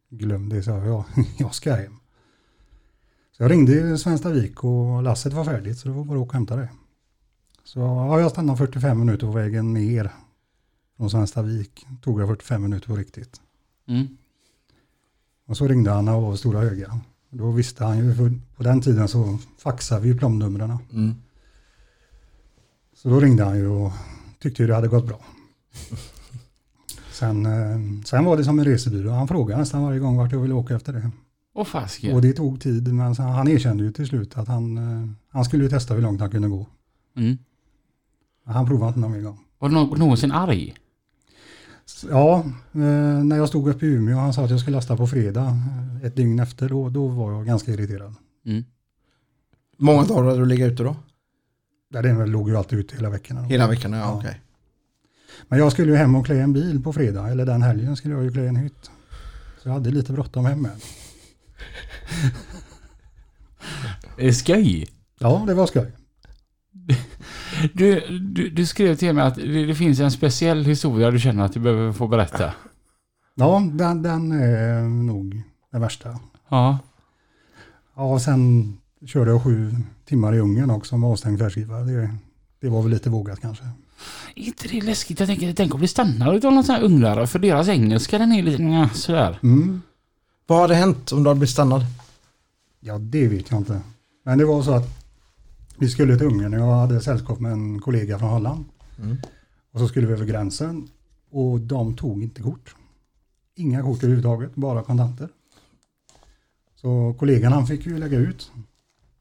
[0.09, 1.05] Glöm det, sa jag.
[1.39, 2.04] Jag ska hem.
[3.37, 6.57] Så jag ringde Svenstavik och lasset var färdigt så det var bara att åka hämta
[6.57, 6.69] det.
[7.65, 10.11] Så ja, jag stannade 45 minuter på vägen ner
[10.97, 11.87] från Svenstavik.
[12.03, 13.41] Tog jag 45 minuter på riktigt.
[13.89, 14.17] Mm.
[15.47, 17.01] Och så ringde han och var stora höga.
[17.31, 20.79] Då visste han ju, för på den tiden så faxade vi ju plomnumren.
[20.93, 21.15] Mm.
[22.95, 23.93] Så då ringde han ju och
[24.39, 25.21] tyckte ju det hade gått bra.
[27.13, 29.11] Sen, eh, sen var det som en resebyrå.
[29.11, 31.11] Han frågade nästan varje gång vart jag ville åka efter det.
[31.55, 32.15] Åh fasiken.
[32.15, 35.45] Och det tog tid, men sen- han erkände ju till slut att han, eh, han
[35.45, 36.67] skulle ju testa hur långt han kunde gå.
[37.17, 37.39] Mm.
[38.45, 39.39] Han provade inte någon mer gång.
[39.59, 40.75] Var du nå- någonsin arg?
[42.11, 44.97] Ja, eh, när jag stod uppe i Umeå och han sa att jag skulle lasta
[44.97, 45.47] på fredag,
[46.01, 48.15] eh, ett dygn efter, då, då var jag ganska irriterad.
[48.47, 48.65] Mm.
[49.79, 50.97] Många dagar hade du legat ute då?
[51.95, 53.41] Ja, Den låg ju alltid ute hela veckorna.
[53.43, 53.47] då.
[53.49, 53.93] Hela veckan?
[53.93, 54.15] Ja, Ja.
[54.19, 54.41] okej.
[55.49, 58.15] Men jag skulle ju hem och klä en bil på fredag, eller den helgen skulle
[58.15, 58.91] jag ju klä en hytt.
[59.63, 60.73] Så jag hade lite bråttom hem med.
[64.19, 64.87] Är det skoj?
[65.19, 65.93] Ja, det var skoj.
[67.73, 71.45] Du, du, du skrev till mig att det, det finns en speciell historia du känner
[71.45, 72.53] att du behöver få berätta.
[73.35, 76.19] Ja, den, den är nog det värsta.
[76.49, 76.79] Ja.
[77.97, 79.73] Ja, och sen körde jag sju
[80.05, 81.85] timmar i Ungern också med avstängd färdskrivare.
[81.85, 82.11] Det,
[82.61, 83.65] det var väl lite vågat kanske.
[84.37, 85.21] Är inte det läskigt?
[85.21, 88.33] Jag tänker, tänk om vi stannar av någon sån här ungrare för deras engelska den
[88.33, 89.39] är lite sådär.
[89.43, 89.83] Mm.
[90.47, 91.83] Vad hade hänt om du hade blivit stannad?
[92.81, 93.81] Ja, det vet jag inte.
[94.23, 95.05] Men det var så att
[95.79, 98.65] vi skulle till Ungern och jag hade sällskap med en kollega från Holland.
[98.99, 99.17] Mm.
[99.71, 100.89] Och så skulle vi över gränsen
[101.31, 102.75] och de tog inte kort.
[103.55, 105.29] Inga kort överhuvudtaget, bara kontanter.
[106.75, 108.53] Så kollegan han fick ju lägga ut.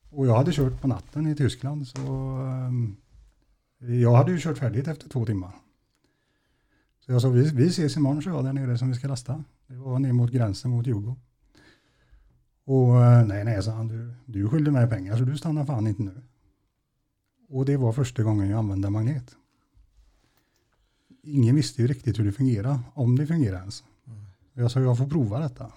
[0.09, 1.99] Och jag hade kört på natten i Tyskland så
[2.51, 2.95] ehm,
[3.79, 5.51] jag hade ju kört färdigt efter två timmar.
[7.05, 9.43] Så jag sa vi, vi ses imorgon så jag där nere som vi ska lasta.
[9.67, 11.15] Det var ner mot gränsen mot Djurgården.
[12.65, 15.87] Och eh, nej, nej, sa han, du, du skyllde mig pengar så du stannar fan
[15.87, 16.21] inte nu.
[17.49, 19.35] Och det var första gången jag använde magnet.
[21.23, 23.83] Ingen visste ju riktigt hur det fungerar, om det fungerar ens.
[24.53, 25.71] Jag sa jag får prova detta.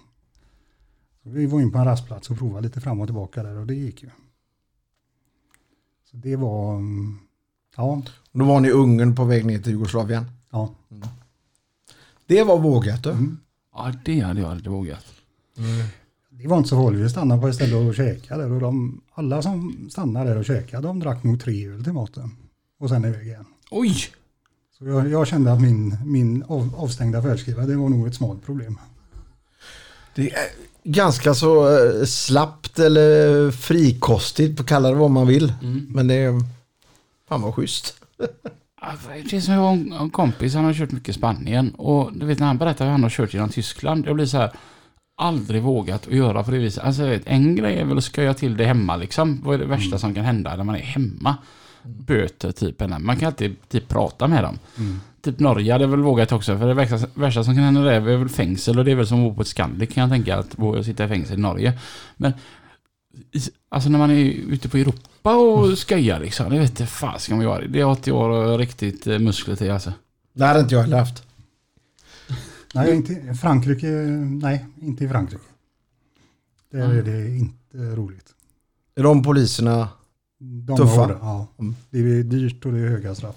[1.23, 3.67] Så vi var in på en rastplats och provade lite fram och tillbaka där och
[3.67, 4.11] det gick ju.
[6.11, 7.19] Så det var, mm,
[7.77, 10.25] ja, Då var ni i Ungern på väg ner till Jugoslavien.
[10.51, 10.75] Ja.
[12.27, 13.11] Det var vågat du.
[13.11, 13.39] Mm.
[13.75, 15.05] Ja, det hade jag aldrig vågat.
[16.31, 19.43] Det var inte så farligt, vi stannade på ett ställe och käkade och de, alla
[19.43, 22.37] som stannade där och käkade, de drack nog tre öl till maten.
[22.79, 23.45] Och sen iväg igen.
[23.71, 23.97] Oj!
[24.79, 28.45] Så jag, jag kände att min, min av, avstängda färdskrivare, det var nog ett smalt
[28.45, 28.79] problem.
[30.15, 30.49] Det är
[30.85, 35.53] ganska så eh, slappt eller frikostigt, kalla det vad man vill.
[35.63, 35.87] Mm.
[35.91, 36.41] Men det är...
[37.29, 37.95] Fan vad schysst.
[38.81, 38.93] Ja,
[39.31, 41.71] Det har en- kompis, han har kört mycket Spanien.
[41.75, 44.07] Och du vet när han berättar hur han har kört genom Tyskland.
[44.07, 44.51] Jag blir så här,
[45.23, 46.85] aldrig vågat att göra på det viset.
[46.85, 49.41] Alltså jag vet, en grej är väl att sköja till det hemma liksom.
[49.45, 51.37] Vad är det värsta som kan hända när man är hemma?
[51.83, 52.81] Böter typ.
[53.01, 54.59] Man kan alltid typ prata med dem.
[55.23, 56.59] Typ Norge hade väl vågat också.
[56.59, 58.79] För det värsta, värsta som kan hända där är väl fängsel.
[58.79, 60.39] Och det är väl som att bo på ett Scandic kan jag tänka.
[60.39, 61.73] Att sitta i fängelse i Norge.
[62.17, 62.33] Men
[63.69, 65.01] Alltså när man är ute på Europa
[65.35, 66.51] och skojar liksom.
[66.51, 67.67] Det vet inte fan ska man göra.
[67.67, 69.93] Det är 80 år och riktigt eh, muskler till alltså.
[70.33, 71.23] Det hade inte jag heller haft.
[72.75, 75.43] Nej, inte i Frankrike, nej, inte i Frankrike.
[76.73, 76.99] Där Mm.
[76.99, 78.27] är det inte roligt.
[78.97, 79.89] Är de poliserna...
[80.39, 81.01] De Tuffa.
[81.01, 81.47] har det, ja.
[81.59, 81.77] Mm.
[81.91, 83.35] Det är dyrt och det är höga straff.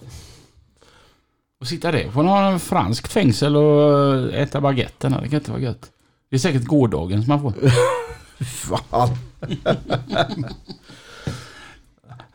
[1.60, 5.12] Och sitta det på någon franskt fängsel och äta baguetten.
[5.12, 5.92] Det kan inte vara gött.
[6.30, 7.54] Det är säkert gårdagen som man får.
[8.46, 9.10] Fan.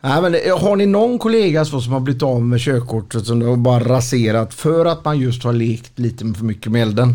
[0.05, 3.45] Nej, men har ni någon kollega så som har blivit av med körkortet som det
[3.45, 7.13] har bara raserat för att man just har lekt lite för mycket med elden?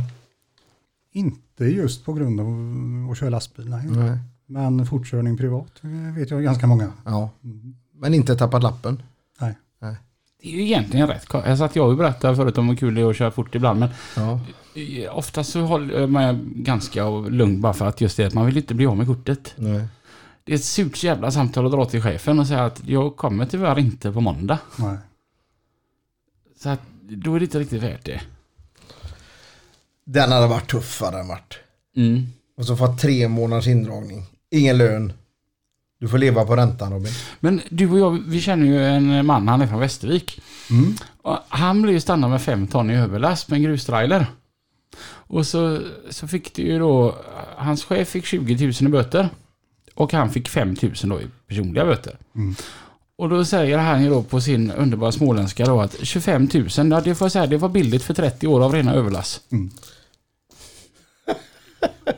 [1.13, 2.47] Inte just på grund av
[3.13, 3.87] att köra lastbil, nej.
[3.91, 4.19] Nej.
[4.47, 5.73] Men fortkörning privat
[6.17, 6.93] vet jag ganska många.
[7.05, 7.31] Ja.
[7.95, 9.03] Men inte tappat lappen?
[9.41, 9.55] Nej.
[10.43, 11.35] Det är ju egentligen rätt.
[11.35, 13.55] Alltså att jag har ju berättat förut om hur kul det är att köra fort
[13.55, 14.41] ibland, men Ja.
[15.13, 18.75] oftast så håller man ganska lugn bara för att just det att man vill inte
[18.75, 19.53] bli av med kortet.
[19.57, 19.85] Nej.
[20.45, 23.47] Det är ett surt jävla samtal att dra till chefen och säga att jag kommer
[23.47, 24.59] tyvärr inte på måndag.
[24.77, 24.97] nej.
[26.57, 28.21] Så att då är det inte riktigt värt det.
[30.05, 31.59] Den hade varit tuffare än varit.
[31.97, 32.27] Mm.
[32.57, 34.27] Och så fått tre månaders indragning.
[34.51, 35.13] Ingen lön.
[36.01, 37.13] Du får leva på räntan Robin.
[37.41, 40.43] Men du och jag, vi känner ju en man, han är från Västervik.
[40.71, 40.95] Mm.
[41.23, 44.27] Och han blev ju stannad med fem ton i överlast med en grustrailer.
[45.03, 47.15] Och så, så fick det ju då,
[47.57, 49.29] hans chef fick 20 000 i böter.
[50.01, 52.19] Och han fick 5 000 då i personliga böter.
[52.35, 52.55] Mm.
[53.17, 57.01] Och då säger han ju då på sin underbara småländska då att 25 000, ja
[57.01, 59.43] det får jag säga, det var billigt för 30 år av rena överlast.
[59.53, 59.71] Mm.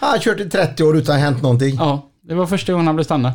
[0.00, 1.76] Han har kört i 30 år utan hänt någonting.
[1.76, 3.32] Ja, det var första gången han blev stannad.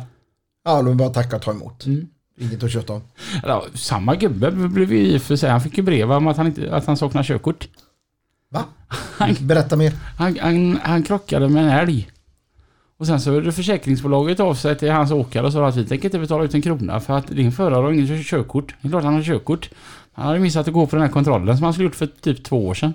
[0.64, 1.86] Ja, då bara tacka och ta emot.
[1.86, 2.08] Mm.
[2.40, 3.02] Inget att köta om.
[3.42, 6.46] Ja, samma gubbe blev ju i för sig, han fick ju brev om att han,
[6.46, 7.68] inte, att han saknar körkort.
[8.50, 8.64] Va?
[9.40, 9.92] Berätta mer.
[10.18, 12.10] Han, han, han krockade med en älg.
[12.96, 16.04] Och sen så hörde försäkringsbolaget av sig till hans åkare och sa att vi tänker
[16.04, 18.74] inte betala ut en krona för att din förare har ingen körkort.
[18.80, 19.70] Det är klart han har körkort.
[20.12, 22.44] Han hade missat att gå på den här kontrollen som han skulle gjort för typ
[22.44, 22.94] två år sedan.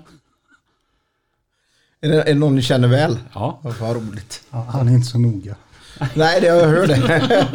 [2.00, 3.18] Är det, är det någon ni känner väl?
[3.34, 3.60] Ja.
[3.62, 4.42] Vad roligt.
[4.50, 5.56] Ja, han är inte så noga.
[6.14, 7.46] Nej, det har jag hört det.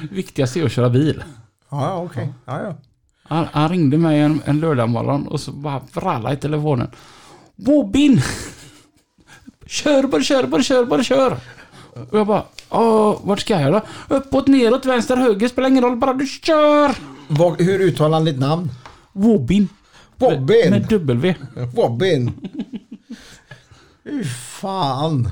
[0.10, 1.24] Viktigast är att köra bil.
[1.70, 2.32] Ja, okej.
[2.44, 2.76] Ja, ja.
[3.22, 6.90] Han, han ringde mig en, en lördagmorgon och så bara vrallade i telefonen.
[7.56, 8.22] Bobin!
[9.66, 11.38] Kör bara, kör bara, kör bara, kör!
[12.10, 13.82] Och jag bara, Åh, vart ska jag då?
[14.16, 16.94] Uppåt, neråt, vänster, höger, spelar ingen roll, bara du kör!
[17.28, 18.70] Vad, hur uttalar han ditt namn?
[19.12, 19.68] Wobin.
[20.18, 20.70] Robin!
[20.70, 21.34] Med W.
[21.76, 22.32] Robin!
[24.04, 25.30] Fy fan.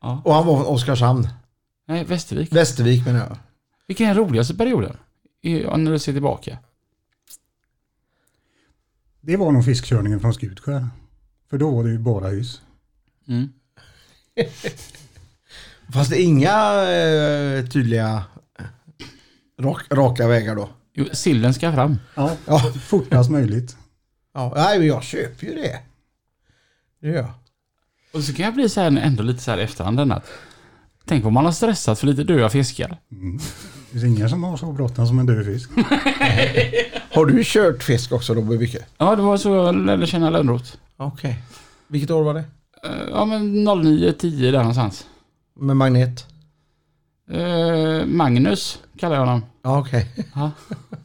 [0.00, 0.22] Ja.
[0.24, 1.28] Och han var från Oskarshamn.
[1.88, 2.52] Nej, Västervik.
[2.52, 3.36] Västervik menar jag.
[3.86, 4.96] Vilken är den roligaste perioden?
[5.42, 6.58] I- ja, När du ser tillbaka.
[9.20, 10.88] Det var nog fiskkörningen från Skutskär.
[11.50, 12.60] För då var det ju bara hus.
[13.28, 13.48] Mm.
[15.92, 18.24] Fast det är inga eh, tydliga
[19.60, 20.68] rak, raka vägar då.
[20.94, 21.98] Jo, sillen ska fram.
[22.14, 23.76] Ja, Ja, fortast möjligt.
[24.34, 25.80] ja nej, men jag köper ju det.
[27.00, 27.30] Det gör jag.
[28.12, 30.30] Och så kan jag bli så här ändå lite så här i efterhand att
[31.06, 32.98] Tänk om man har stressat för lite döda fiskar.
[33.12, 33.38] Mm.
[33.90, 35.70] Det finns ingen som har så bråttom som en död fisk.
[37.12, 38.68] Har du kört fisk också Robin?
[38.98, 40.74] Ja, det var så jag lärde känna Lönnroth.
[40.96, 41.42] Okej.
[41.88, 42.44] Vilket år var det?
[43.10, 45.06] Ja, men 09, 10 där någonstans.
[45.60, 46.26] Med magnet?
[47.30, 49.44] Eh, Magnus kallar jag honom.
[49.62, 50.06] Ja, okej.
[50.34, 50.50] Ja,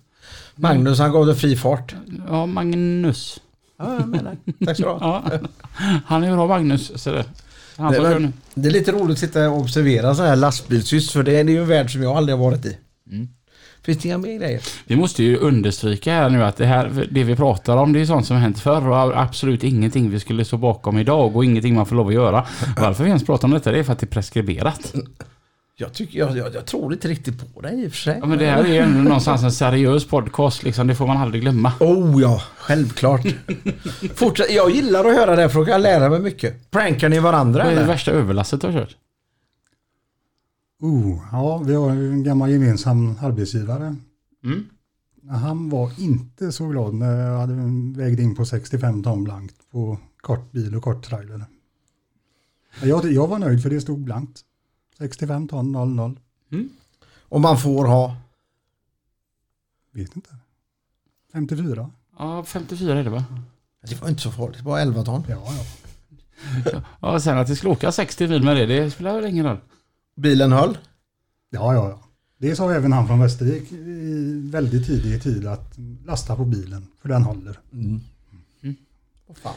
[0.56, 1.96] Magnus han gav det fri fart.
[2.28, 3.40] ja Magnus.
[3.78, 4.38] Ja, jag menar.
[4.66, 5.24] Tack så du ha.
[5.32, 5.40] Ja.
[6.06, 7.24] Han är bra Magnus, ser du.
[7.78, 8.32] Han Det nu.
[8.54, 11.52] Det är lite roligt att sitta och observera sådana här lastbilshyss för det är det
[11.52, 12.78] är ju en värld som jag aldrig har varit i.
[13.12, 13.28] Mm.
[13.90, 14.62] Finns det inga mer grejer?
[14.86, 18.06] Vi måste ju understryka här nu att det här, det vi pratar om det är
[18.06, 21.86] sånt som hänt förr och absolut ingenting vi skulle stå bakom idag och ingenting man
[21.86, 22.46] får lov att göra.
[22.80, 24.94] Varför vi ens pratar om detta det är för att det är preskriberat.
[25.78, 28.18] Jag, tycker, jag, jag, jag tror inte riktigt på det i och för sig.
[28.22, 31.18] Ja, men det här är ju ändå någonstans en seriös podcast liksom, det får man
[31.18, 31.72] aldrig glömma.
[31.80, 33.22] Oh ja, självklart.
[34.16, 36.72] Fortsätt, jag gillar att höra det för då kan jag lära mig mycket.
[36.72, 37.94] Prankar ni varandra Vad är det eller?
[37.94, 38.96] värsta överlastet du har kört?
[40.80, 43.96] Oh, ja, vi har en gammal gemensam arbetsgivare.
[44.44, 44.66] Mm.
[45.30, 47.54] Han var inte så glad när jag hade
[47.98, 51.46] vägde in på 65 ton blankt på kort bil och kort trailer.
[52.84, 54.42] Jag, jag var nöjd för det stod blankt.
[54.98, 56.20] 65 ton 00.
[57.20, 58.16] Och man får ha.
[59.92, 60.30] Vet inte.
[61.34, 61.92] 54?
[62.18, 63.26] Ja, 54 är det va?
[63.82, 65.24] Det var inte så farligt, bara 11 ton.
[65.30, 66.82] Ja, ja.
[67.02, 69.58] Ja, sen att det skulle åka 60 mil med det, det spelar väl ingen roll.
[70.20, 70.78] Bilen höll.
[71.50, 72.00] Ja, ja, ja.
[72.38, 77.10] Det sa även han från Västervik i väldigt tidig tid att lasta på bilen, för
[77.10, 77.60] den håller.
[77.74, 78.02] Mm.
[78.64, 78.76] Mm.
[79.28, 79.54] Vad fan.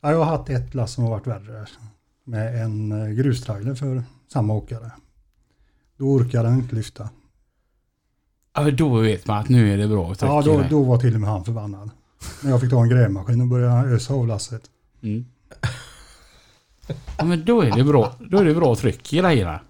[0.00, 1.66] Ja, jag har haft ett lass som har varit värre.
[2.24, 4.90] Med en eh, grustrailer för samma åkare.
[5.96, 7.08] Då orkade han inte lyfta.
[8.54, 11.14] Ja, då vet man att nu är det bra att Ja, då, då var till
[11.14, 11.90] och med han förbannad.
[12.42, 14.62] När jag fick ta en grävmaskin och börja ösa av lasset.
[15.02, 15.26] Mm.
[17.18, 18.14] Ja, men då är det bra.
[18.30, 19.60] Då är det bra tryck i grejerna.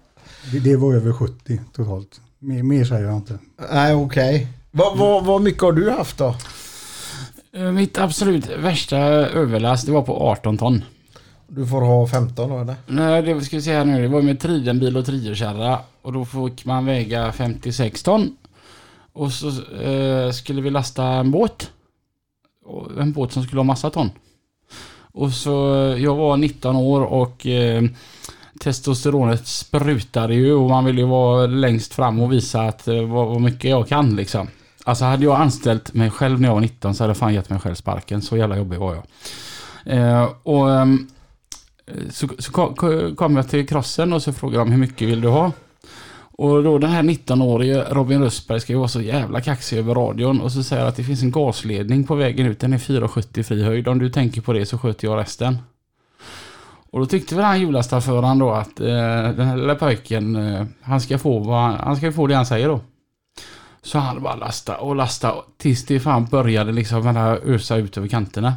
[0.51, 2.21] Det, det var över 70 totalt.
[2.39, 3.39] Mer, mer säger jag inte.
[3.71, 4.47] Nej, okej.
[4.71, 6.35] Vad, vad, vad mycket har du haft då?
[7.53, 10.83] Eh, Mitt absolut värsta överlast, det var på 18 ton.
[11.47, 12.75] Du får ha 15 då eller?
[12.87, 14.01] Nej, det ska vi se här nu.
[14.01, 15.79] Det var med tridenbil och triokärra.
[16.01, 18.37] Och då fick man väga 56 ton.
[19.13, 19.47] Och så
[19.81, 21.71] eh, skulle vi lasta en båt.
[22.99, 24.09] En båt som skulle ha massa ton.
[24.97, 25.51] Och så,
[25.99, 27.83] jag var 19 år och eh,
[28.59, 33.27] testosteronet sprutade ju och man ville ju vara längst fram och visa att eh, vad,
[33.27, 34.47] vad mycket jag kan liksom.
[34.83, 37.49] Alltså hade jag anställt mig själv när jag var 19 så hade jag fan gett
[37.49, 38.21] mig själv sparken.
[38.21, 39.03] Så jävla jobbig var jag.
[39.97, 41.07] Eh, och ehm,
[42.09, 45.27] så, så kom, kom jag till crossen och så frågade de hur mycket vill du
[45.27, 45.51] ha?
[46.37, 50.41] Och då den här 19-årige Robin Rösberg ska ju vara så jävla kaxig över radion
[50.41, 52.59] och så säger att det finns en gasledning på vägen ut.
[52.59, 53.87] Den är 4,70 fri höjd.
[53.87, 55.57] Om du tänker på det så sköter jag resten.
[56.95, 58.87] Och då tyckte väl han hjullastchauffören då att eh,
[59.35, 62.67] den här lilla pojken, eh, han ska få vad han, ska få det han säger
[62.67, 62.79] då.
[63.81, 67.97] Så han bara lasta och lasta tills det fan började liksom den här ösa ut
[67.97, 68.53] över kanterna.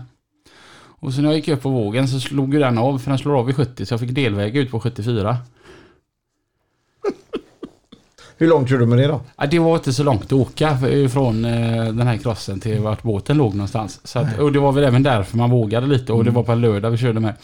[0.79, 3.19] Och så när jag gick upp på vågen så slog ju den av, för den
[3.19, 5.37] slår av vid 70 så jag fick delväga ut på 74.
[8.37, 9.21] Hur långt kör du med det då?
[9.37, 10.79] Ja, det var inte så långt att åka
[11.11, 14.01] från eh, den här krossen till vart båten låg någonstans.
[14.05, 16.53] Så att, och det var väl även därför man vågade lite och det var på
[16.53, 17.35] en lördag vi körde med.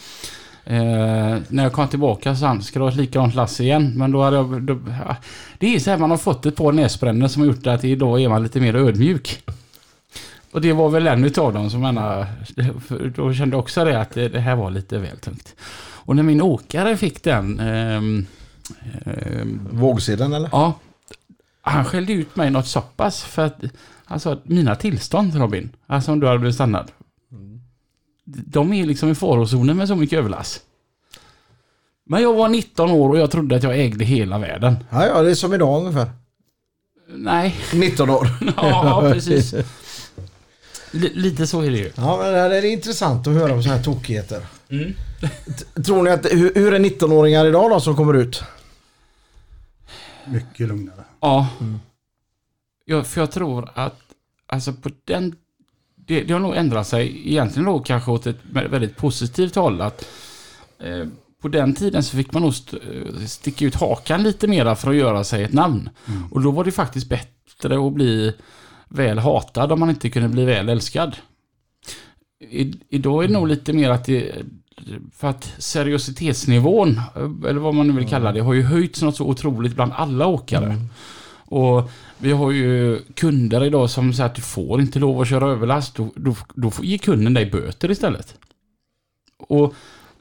[0.66, 3.92] Eh, när jag kom tillbaka så han, ska du ha ett likadant lass igen?
[3.96, 4.62] Men då hade jag...
[4.62, 5.16] Då, ja,
[5.58, 8.22] det är så här, man har fått ett par näsbrännor som har gjort att idag
[8.22, 9.42] är man lite mer ödmjuk.
[10.52, 12.26] Och det var väl en utav dem som menar,
[13.16, 15.54] då kände jag också det att det, det här var lite väl tungt.
[16.06, 17.60] Och när min åkare fick den...
[17.60, 18.26] ehm,
[19.04, 20.48] ehm, Vågsidan eller?
[20.52, 20.72] Ja.
[21.62, 23.60] Han skällde ut mig något så pass för att
[24.04, 26.90] han sa att mina tillstånd Robin, alltså om du hade blivit stannad.
[28.24, 30.60] De är liksom i farozonen med så mycket överlass.
[32.06, 34.76] Men jag var 19 år och jag trodde att jag ägde hela världen.
[34.90, 36.10] Ja, ja, det är som idag ungefär.
[37.08, 38.28] Nej, 19 år.
[38.56, 39.54] ja precis.
[39.54, 39.64] L-
[41.14, 41.92] lite så är det ju.
[41.96, 44.46] Ja, men det är intressant att höra om sådana här tokigheter.
[44.68, 44.92] Mm.
[45.84, 48.42] Tror ni att, hur, hur är 19-åringar idag då som kommer ut?
[50.26, 51.04] Mycket lugnare.
[51.20, 51.48] Ja.
[52.84, 53.04] ja.
[53.04, 54.00] För jag tror att,
[54.46, 55.36] alltså på den...
[56.06, 59.80] Det, det har nog ändrat sig egentligen då kanske åt ett väldigt positivt håll.
[59.80, 60.08] Att
[60.78, 61.06] eh,
[61.42, 64.96] på den tiden så fick man nog eh, sticka ut hakan lite mera för att
[64.96, 65.90] göra sig ett namn.
[66.30, 68.32] Och då var det faktiskt bättre att bli
[68.88, 71.16] väl hatad om man inte kunde bli väl älskad.
[72.50, 74.32] I, idag är det nog lite mer att det...
[75.12, 79.16] För att seriositetsnivån, eh, eller vad man nu vill kalla det, har ju höjts något
[79.16, 80.76] så otroligt bland alla åkare.
[81.54, 85.50] Och vi har ju kunder idag som säger att du får inte lov att köra
[85.50, 85.94] överlast.
[85.94, 88.34] Då, då, då ger kunden dig böter istället.
[89.38, 89.74] Och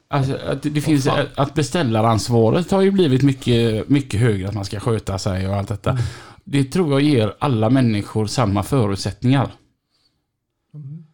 [0.08, 4.80] alltså, att det, finns, att beställaransvaret har ju blivit mycket, mycket högre, att man ska
[4.80, 5.98] sköta sig och allt detta.
[6.44, 9.50] Det tror jag ger alla människor samma förutsättningar.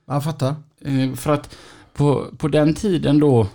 [0.07, 0.55] Jag fattar.
[0.81, 1.57] Eh, För att
[1.93, 3.47] på, på den tiden då,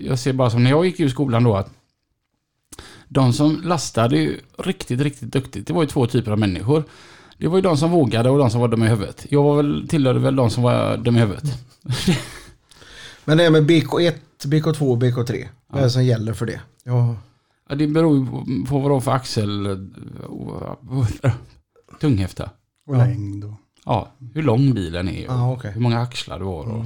[0.00, 1.70] jag ser bara som när jag gick ur skolan då att
[3.12, 6.84] de som lastade ju riktigt, riktigt duktigt, det var ju två typer av människor.
[7.38, 9.26] Det var ju de som vågade och de som var dumma i huvudet.
[9.30, 11.44] Jag var väl, tillhörde väl de som var dumma i huvudet.
[13.24, 14.12] Men det är med BK1,
[14.44, 15.48] BK2 och BK3.
[15.66, 16.60] Vad är det som gäller för det?
[16.84, 17.16] Ja.
[17.68, 18.26] Ja, det beror ju
[18.66, 19.66] på, vad det var för axel...
[19.66, 21.32] eh,
[22.00, 22.50] Tunghäfta.
[22.86, 23.44] Och längd.
[23.84, 25.70] Ja, hur lång bilen är och Ah, okej.
[25.72, 26.64] hur många axlar du har.
[26.66, 26.84] Och,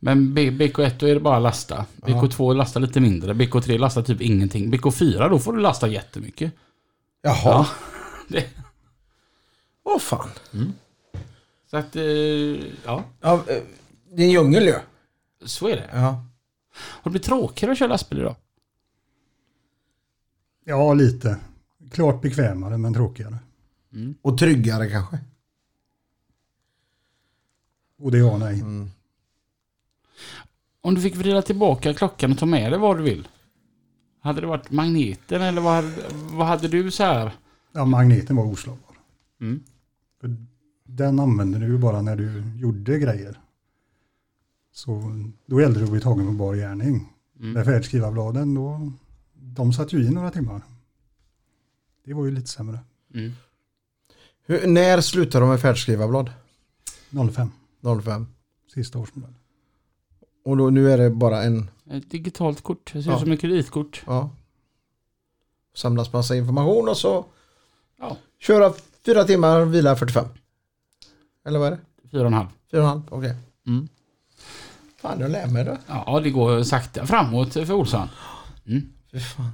[0.00, 1.86] Men B- BK1 då är det bara lasta.
[1.96, 3.32] BK2 lastar lite mindre.
[3.32, 4.72] BK3 lastar typ ingenting.
[4.74, 6.52] BK4 då får du lasta jättemycket.
[7.22, 7.36] Jaha.
[7.44, 7.66] Ja.
[8.28, 8.46] Det,
[9.84, 10.28] Åh fan.
[11.70, 12.02] så att, eh,
[12.84, 13.04] ja.
[13.20, 13.62] Ja, eh,
[14.12, 14.74] det är en djungel ju.
[15.44, 15.90] Så är det.
[15.92, 16.00] Ja.
[16.78, 18.36] Har det blivit tråkigare att köra lastbil idag?
[20.64, 21.38] Ja, lite.
[21.90, 23.38] Klart bekvämare men tråkigare.
[24.22, 25.18] Och tryggare kanske.
[27.98, 28.60] Både ja och nej.
[28.60, 28.90] Mm.
[30.86, 33.28] Om du fick vrida tillbaka klockan och ta med dig vad du vill.
[34.20, 37.32] Hade det varit magneten eller vad hade, vad hade du så här?
[37.72, 38.96] Ja, magneten var oslagbar.
[39.40, 39.62] Mm.
[40.20, 40.36] För
[40.84, 43.40] den använde du ju bara när du gjorde grejer.
[44.72, 47.12] Så då gällde det att bli tagen på bar gärning.
[47.40, 47.52] Mm.
[47.52, 48.92] Med färdskrivarbladen då,
[49.34, 50.62] de satt ju i några timmar.
[52.04, 52.78] Det var ju lite sämre.
[53.14, 53.32] Mm.
[54.46, 56.30] Hur, när slutar de med färdskrivarblad?
[57.32, 57.50] 05,
[58.02, 58.26] 05.
[58.74, 59.34] sista årsmodell.
[60.46, 62.90] Och då, nu är det bara en, Ett digitalt kort.
[62.92, 63.16] Det ser Ja.
[63.16, 64.02] ut som ett kreditkort.
[64.06, 64.30] ja.
[65.74, 67.24] Samlas massa information och så
[68.00, 68.16] Ja.
[68.40, 68.72] köra
[69.06, 70.24] fyra timmar, vila 45.
[71.46, 71.78] Eller vad är det?
[72.10, 72.46] Fyra och en halv.
[72.70, 73.34] Fyra och en halv, okej.
[73.66, 73.88] Mm.
[75.00, 75.78] Fan, jag lär mig det.
[75.86, 78.08] Ja, det går sakta framåt för Olsson.
[79.12, 79.50] Fy fan.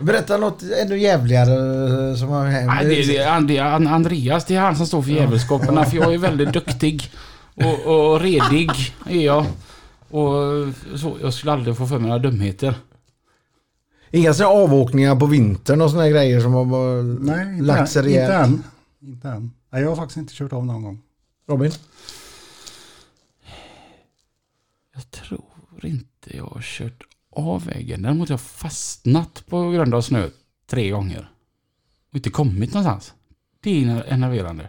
[0.00, 2.66] Berätta något ännu jävligare som har hänt.
[2.74, 3.12] Nej, det,
[3.46, 5.84] det, And- Andreas, det är han som står för djävulskaperna.
[5.84, 7.10] För jag är väldigt duktig.
[7.54, 8.70] Och, och redig
[9.06, 9.46] är jag.
[10.10, 12.74] Och så, jag skulle aldrig få för mig några dumheter.
[14.10, 18.00] Inga sådana avåkningar på vintern och sådana grejer som har bara Nej, inte, lagt sig
[18.02, 18.46] än, inte rejält.
[18.46, 18.62] än.
[19.08, 19.52] Inte än.
[19.70, 21.02] Nej, jag har faktiskt inte kört av någon gång.
[21.48, 21.72] Robin?
[24.94, 25.44] Jag tror
[25.82, 27.02] inte jag har kört
[27.36, 28.02] av vägen.
[28.02, 30.28] Däremot har jag fastnat på grund av snö
[30.70, 31.30] tre gånger.
[32.10, 33.14] Och inte kommit någonstans.
[33.60, 34.68] Det är enerverande.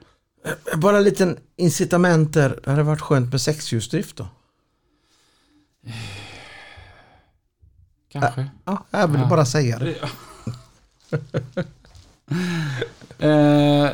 [0.77, 2.59] Bara en liten incitament där.
[2.63, 4.27] Det hade varit skönt med sexhjulsdrift då.
[8.11, 8.47] Kanske.
[8.65, 9.27] Ja, jag vill Ja.
[9.29, 9.95] bara säga det.
[13.19, 13.89] Eh,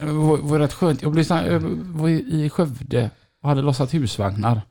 [0.00, 1.02] det var, var rätt skönt.
[1.02, 3.10] Jag blev jag var i Skövde
[3.42, 4.62] och hade lossat husvagnar.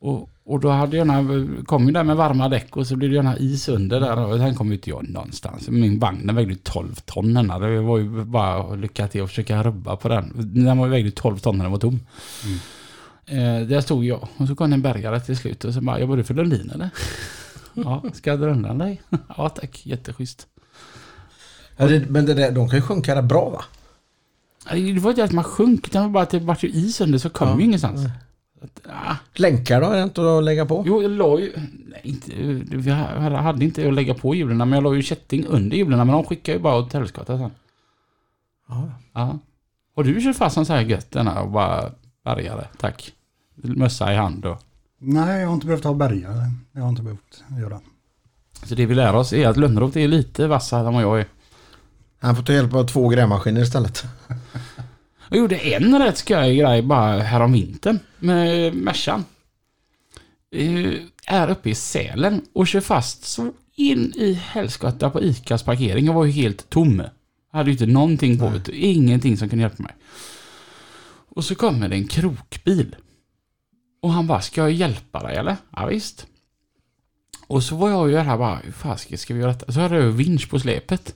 [0.00, 3.10] Och, och då hade jag gärna, kom ju där med varma däck och så blev
[3.10, 5.68] det gärna is under där och sen kom inte jag någonstans.
[5.68, 7.34] Min vagn den vägde 12 ton.
[7.34, 10.32] Det var ju bara att lycka till att försöka rubba på den.
[10.54, 12.00] Den var vägde 12 ton när den var tom.
[13.26, 16.06] Eh, där stod jag och så kom en bärgare till slut och så bara, jag
[16.06, 16.90] var du för Lundin eller?
[17.74, 19.02] Ja, ska jag dra undan dig?
[19.36, 20.46] ja tack, jätteschysst.
[21.76, 23.64] Ja, det, men det där, de kan ju sjunka där bra va?
[24.72, 27.30] Det var inte att man sjönk, utan bara att det vart ju is under så
[27.30, 27.58] kom Ja.
[27.58, 28.00] ju ingenstans.
[28.62, 29.86] Att, ah, Länkar då?
[29.86, 30.84] Är det inte att lägga på?
[30.86, 31.52] jo, jag la ju...
[31.86, 32.32] Nej, inte,
[32.76, 36.08] vi hade inte att lägga på hjulen, men jag la ju kätting under hjulen, men
[36.08, 37.50] de skickade ju bara åt helskotta sen.
[38.68, 38.90] Ja.
[39.12, 39.38] Ja.
[39.96, 41.90] Har du kört fast en så här gött denna och bara
[42.24, 42.66] bärgare?
[42.78, 43.12] Tack.
[43.54, 44.58] Mössa i hand och...
[45.02, 46.50] Nej, jag har inte behövt ha bärgare.
[46.72, 47.80] Jag har inte behövt göra.
[48.64, 51.26] Så det vi lär oss är att Lönnroth är lite vassare än vad jag är.
[52.20, 54.04] Han får ta hjälp av två grävmaskiner istället.
[55.28, 59.24] Jag gjorde en rätt skoj grej bara härom vintern med Mercan.
[60.54, 60.92] Eh,
[61.26, 66.06] Är uppe i Sälen och kör fast så in i helskotta på ICAs parkering.
[66.06, 66.98] Jag var ju helt tom.
[67.52, 68.72] Jag hade ju inte någonting på det.
[68.76, 69.94] Ingenting som kunde hjälpa mig.
[71.28, 72.96] Och så kommer det en krokbil.
[74.00, 75.56] Och han bara, ska jag hjälpa dig eller?
[75.76, 76.26] Ja, visst.
[77.46, 79.72] Och så var jag ju här bara, hur fasiken ska vi göra detta?
[79.72, 81.14] Så hade jag vinsch på släpet.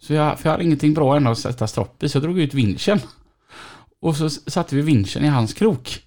[0.00, 2.38] Så jag, för jag hade ingenting bra än att sätta stropp i, så jag drog
[2.38, 3.00] ut vinschen.
[4.00, 6.04] Och så satte vi vinschen i hans krok.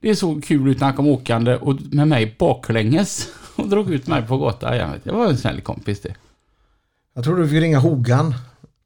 [0.00, 4.06] Det såg kul ut när han kom åkande och med mig baklänges och drog ut
[4.06, 5.00] mig på gatan igen.
[5.04, 6.14] Det var en snäll kompis det.
[7.14, 8.34] Jag tror du fick ringa Hogan,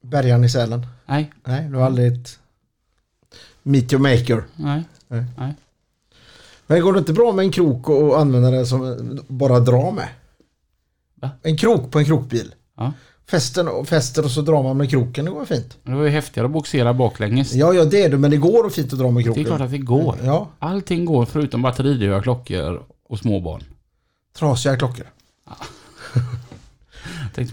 [0.02, 0.86] bärgaren i Sälen.
[1.06, 2.38] Nej, Nej, du har aldrig ett
[3.62, 4.44] meet your maker.
[4.56, 4.82] nej.
[5.08, 5.24] Nej.
[5.38, 5.54] nej.
[6.70, 8.96] Men går det inte bra med en krok och använda den som
[9.28, 10.08] bara dra med?
[11.20, 11.30] Va?
[11.42, 12.54] En krok på en krokbil.
[12.76, 12.92] Ja.
[13.30, 15.78] Fästen och fäster och så drar man med kroken, det går fint.
[15.82, 17.54] Det var ju häftigare att boxera baklänges.
[17.54, 19.42] Ja, ja det är det, men det går och fint att dra med Det kroken.
[19.42, 20.16] är klart att det går.
[20.24, 23.62] Ja, Allting går förutom batteridöda klockor och småbarn.
[24.38, 25.06] trasiga klockor.
[25.46, 25.56] Bara-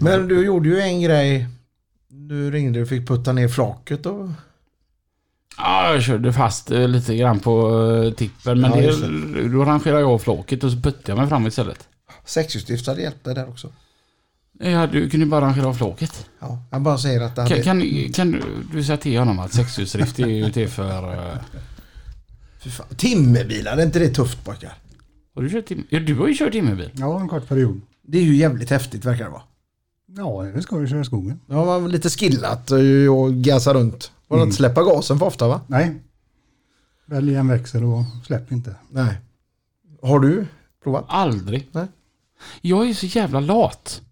[0.00, 1.46] Men du gjorde ju en grej.
[2.08, 4.28] Du ringde och fick putta ner flaket och...
[5.58, 8.60] Ja, jag körde fast eh, lite grann på eh, tippen.
[8.60, 11.88] Men Ja, det, då rangerade jag av flaket och så puttade jag mig fram istället.
[12.24, 13.72] Sexhjulsdrift hade hjälpt dig där också.
[14.58, 16.26] Ja, du kunde ju bara rangera av flaket.
[16.40, 17.62] Ja, jag bara säger att det hade...
[17.62, 18.42] Kan, kan, kan du,
[18.72, 21.12] du säga till honom att sexhjulsdrift är ju till för...
[21.12, 21.38] eh,
[22.70, 22.86] fan.
[22.96, 24.72] Timmerbilar, är inte det tufft pojkar?
[25.34, 26.90] Har du kört tim- ja, du har ju kört timmerbil.
[26.92, 27.80] Ja, en kort period.
[28.02, 29.42] Det är ju jävligt häftigt verkar det vara.
[30.16, 31.40] Ja, det ska du köra i skogen.
[31.46, 34.12] Ja, lite skillat och- och gasa runt.
[34.28, 34.46] Och Mm.
[34.48, 35.60] inte släppa gasen för ofta va?
[35.66, 36.02] Nej.
[37.06, 38.74] Välj en växel och släpp inte.
[38.90, 39.16] Nej.
[40.02, 40.46] Har du
[40.84, 41.04] provat?
[41.08, 41.68] Aldrig.
[41.72, 41.86] Nej.
[42.60, 44.02] Jag är så jävla lat.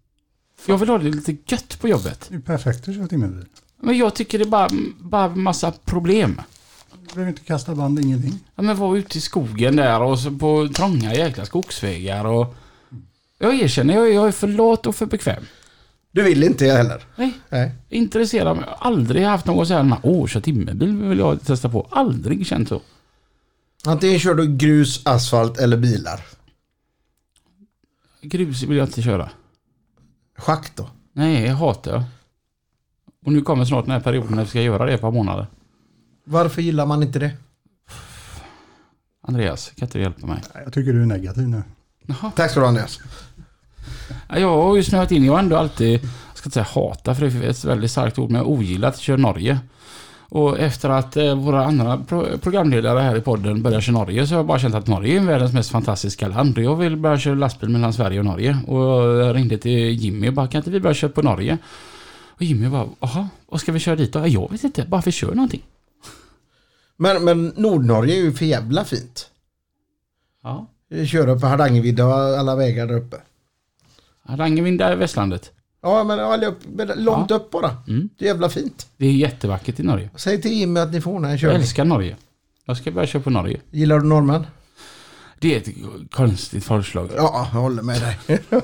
[0.65, 2.25] Jag vill ha det lite gött på jobbet.
[2.29, 3.45] Det är perfekt att köra timmerbil.
[3.81, 6.41] Men jag tycker det är bara, bara massa problem.
[7.01, 8.39] Du behöver inte kasta band, ingenting.
[8.55, 12.55] Ja, men vara ute i skogen där och så på trånga jäkla skogsvägar och...
[13.37, 15.43] Jag erkänner, jag, jag är för lat och för bekväm.
[16.15, 17.03] Du vill inte heller?
[17.15, 17.71] Nej, Nej.
[17.89, 18.57] intresserad.
[18.57, 18.65] mig.
[18.79, 21.87] Aldrig haft någon sån här, åh, kör timmerbil vill jag testa på.
[21.91, 22.81] Aldrig känt så.
[23.85, 26.19] Antingen kör du grus, asfalt eller bilar.
[28.21, 29.29] Grus vill jag inte köra.
[30.37, 30.89] Schakt då?
[31.13, 32.03] Nej, jag hatar jag.
[33.25, 35.47] Och nu kommer snart den här perioden när vi ska göra det ett par månader.
[36.23, 37.31] Varför gillar man inte det?
[39.21, 40.41] Andreas, kan inte du hjälpa mig?
[40.53, 41.63] Jag tycker du är negativ nu.
[42.05, 42.31] Jaha.
[42.35, 42.99] Tack ska du ha Andreas.
[44.29, 47.15] Ja, Jag har ju snöat in, jag har ändå alltid, jag ska inte säga hata
[47.15, 49.59] för det är ett väldigt starkt ord, men jag ogillat att köra Norge.
[50.29, 54.33] Och efter att eh, våra andra pro programledare här i podden började köra Norge så
[54.33, 56.57] har jag bara känt att Norge är världens mest fantastiska land.
[56.57, 58.57] Jag vill börja köra lastbil mellan Sverige och Norge.
[58.67, 58.79] Och
[59.25, 61.57] jag ringde till Jimmy och bara, kan inte vi börja köra på Norge?
[62.29, 64.19] Och Jimmy bara, jaha, vad ska vi köra dit då?
[64.19, 65.61] "Ja, Jag vet inte, bara vi kör någonting.
[66.97, 69.27] Men, men Nordnorge är ju för jävla fint.
[70.43, 70.67] Ja.
[70.89, 73.17] Vi kör upp på Hardangervidda och alla vägar där uppe.
[74.25, 75.51] Hardangervind är västlandet.
[75.81, 77.77] Ja, men långt upp bara.
[77.87, 78.09] Mm.
[78.17, 78.87] Det är jävla fint.
[78.97, 80.09] Det är jättevackert i Norge.
[80.15, 81.57] Säg till Jimmy att ni får ordna en Jag körning.
[81.57, 82.17] älskar Norge.
[82.65, 83.61] Jag ska börja köra på Norge.
[83.71, 84.45] Gillar du norrmän?
[85.39, 85.69] Det är ett
[86.11, 87.09] konstigt förslag.
[87.15, 88.39] Ja, jag håller med dig.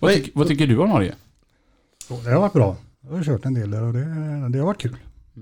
[0.00, 1.14] Vad, tyck, vad tycker du om Norge?
[2.24, 2.76] Det har varit bra.
[3.00, 4.04] Jag har kört en del där och det,
[4.48, 4.96] det har varit kul.
[5.36, 5.40] Är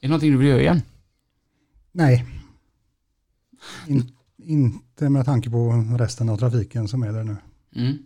[0.00, 0.82] det någonting du vill göra igen?
[1.92, 2.24] Nej.
[3.86, 4.13] In,
[4.46, 7.36] inte med tanke på resten av trafiken som är där nu.
[7.76, 7.98] Mm.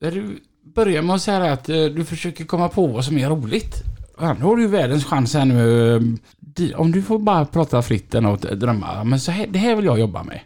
[0.00, 0.40] Du
[0.74, 3.82] börjar med att säga att eh, du försöker komma på vad som är roligt.
[4.18, 5.96] Nu har du världens chans här nu.
[5.96, 8.86] eh, Om du får bara prata fritt och drömma.
[8.94, 10.40] ja, Men så här, det här vill jag jobba med.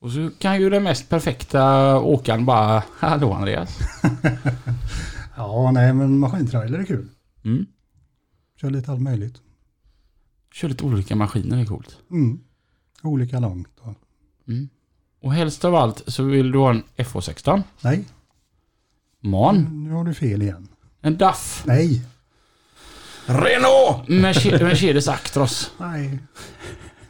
[0.00, 2.82] Och så kan ju den mest perfekta åkaren bara...
[2.98, 3.78] Hallå Andreas.
[5.36, 7.08] Ja, nej men maskintrailer är kul.
[7.44, 7.66] Mm.
[8.60, 9.34] Kör lite allt möjligt.
[10.54, 11.96] Kör lite olika maskiner, är coolt.
[12.10, 12.40] Mm.
[13.02, 13.68] Olika långt.
[13.80, 13.94] Och,
[14.48, 14.68] Mm.
[15.22, 17.62] Och helst av allt så vill du ha en FH16.
[17.80, 18.04] nej,
[19.20, 19.84] MAN.
[19.84, 20.68] nu har du fel igen.
[21.00, 21.62] En DAF.
[21.66, 22.00] Nej,
[23.26, 24.08] Renault!
[24.08, 25.70] Merce- Mercedes Actros.
[25.78, 26.18] nej.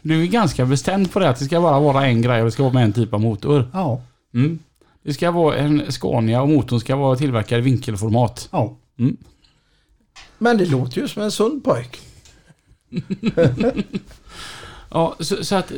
[0.02, 2.52] Du är ganska bestämd på det att det ska bara vara en grej och det
[2.52, 3.70] ska vara med en typ av motor.
[3.72, 4.02] Ja,
[4.34, 4.58] Mm.
[5.02, 8.48] Det ska vara en Scania och motorn ska vara tillverkad i vinkelformat.
[8.52, 8.76] ja.
[8.98, 9.16] Mm.
[10.38, 12.00] Men det låter ju som en sund pojk.
[14.92, 15.72] Ja, så, så att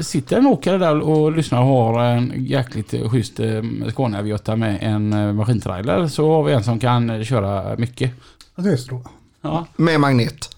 [0.00, 4.78] sitter en åkare där och lyssnar och har en jäkligt schysst eh, Scania V8 med
[4.80, 8.10] en eh, maskintrailer så har vi en som kan köra mycket.
[8.56, 9.02] Ja, det är så.
[9.42, 9.66] Ja.
[9.76, 10.56] Med magnet.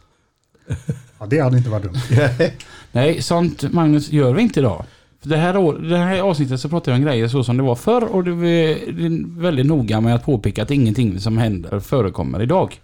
[1.19, 2.01] Ja, det hade inte varit dumt.
[2.93, 4.85] Nej, sånt Magnus gör vi inte idag.
[5.23, 7.63] För det, här, år- det här avsnittet så pratar vi om grejer så som det
[7.63, 12.43] var förr och det är väldigt noga med att påpeka att ingenting som händer förekommer
[12.43, 12.81] idag.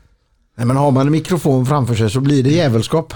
[0.57, 3.15] Nej, men har man en mikrofon framför sig så blir det jävelskap.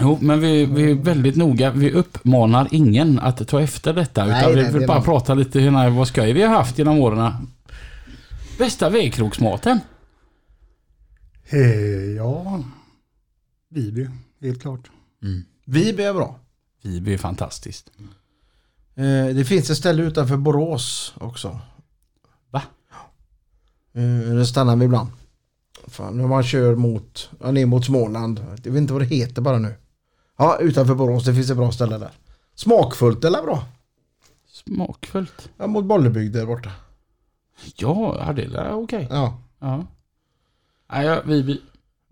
[0.00, 1.70] Jo, men vi, vi är väldigt noga.
[1.70, 4.24] Vi uppmanar ingen att ta efter detta.
[4.24, 6.78] Nej, utan vi nej, vill bara var- prata lite hur vad skoj vi har haft
[6.78, 7.32] genom åren.
[8.58, 9.80] Bästa vägkrogsmaten?
[11.48, 11.60] Eh,
[12.16, 12.62] ja,
[13.70, 14.08] Viby,
[14.40, 14.90] helt klart.
[15.64, 16.38] Viby är bra.
[16.82, 17.90] Viby är fantastiskt.
[18.94, 21.60] Eh, Det finns ett ställe utanför Borås också.
[22.50, 22.62] Va?
[23.94, 25.08] Eh, Det stannar vi ibland.
[25.88, 28.40] Fan, när man kör mot, ja, ner mot Småland.
[28.64, 29.74] Jag vet inte vad det heter bara nu.
[30.36, 31.24] Ja, utanför Borås.
[31.24, 32.10] Det finns ett bra ställe där.
[32.54, 33.64] Smakfullt eller bra?
[34.52, 35.48] Smakfullt.
[35.58, 36.70] Ja, mot Bollebygd där borta.
[37.76, 39.08] Ja, ja, det är okej.
[39.10, 39.38] Ja.
[39.60, 39.84] Ja.
[40.92, 41.60] Nej, ja, Viby.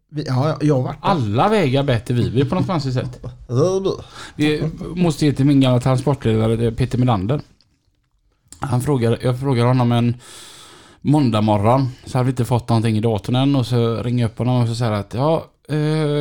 [0.09, 1.09] Vi, ja, jag har varit där.
[1.09, 3.25] Alla vägar bättre Viby på något konstigt sätt.
[4.37, 7.41] Vi måste ge till min gamla transportledare Peter Melander.
[8.61, 10.17] Han frågade, jag frågade honom en
[11.01, 11.89] måndag morgon.
[12.05, 13.57] Så hade vi inte fått någonting i datorn än.
[13.57, 15.77] Och så ringer jag upp honom och så säger att ja, eh,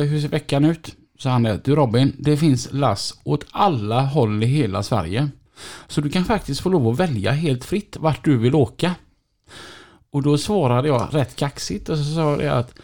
[0.08, 0.96] hur ser veckan ut?
[1.18, 5.28] Så han är du Robin, det finns lass åt alla håll i hela Sverige.
[5.86, 8.94] Så du kan faktiskt få lov att välja helt fritt vart du vill åka.
[10.10, 12.74] Och då svarade jag rätt kaxigt och så sa jag att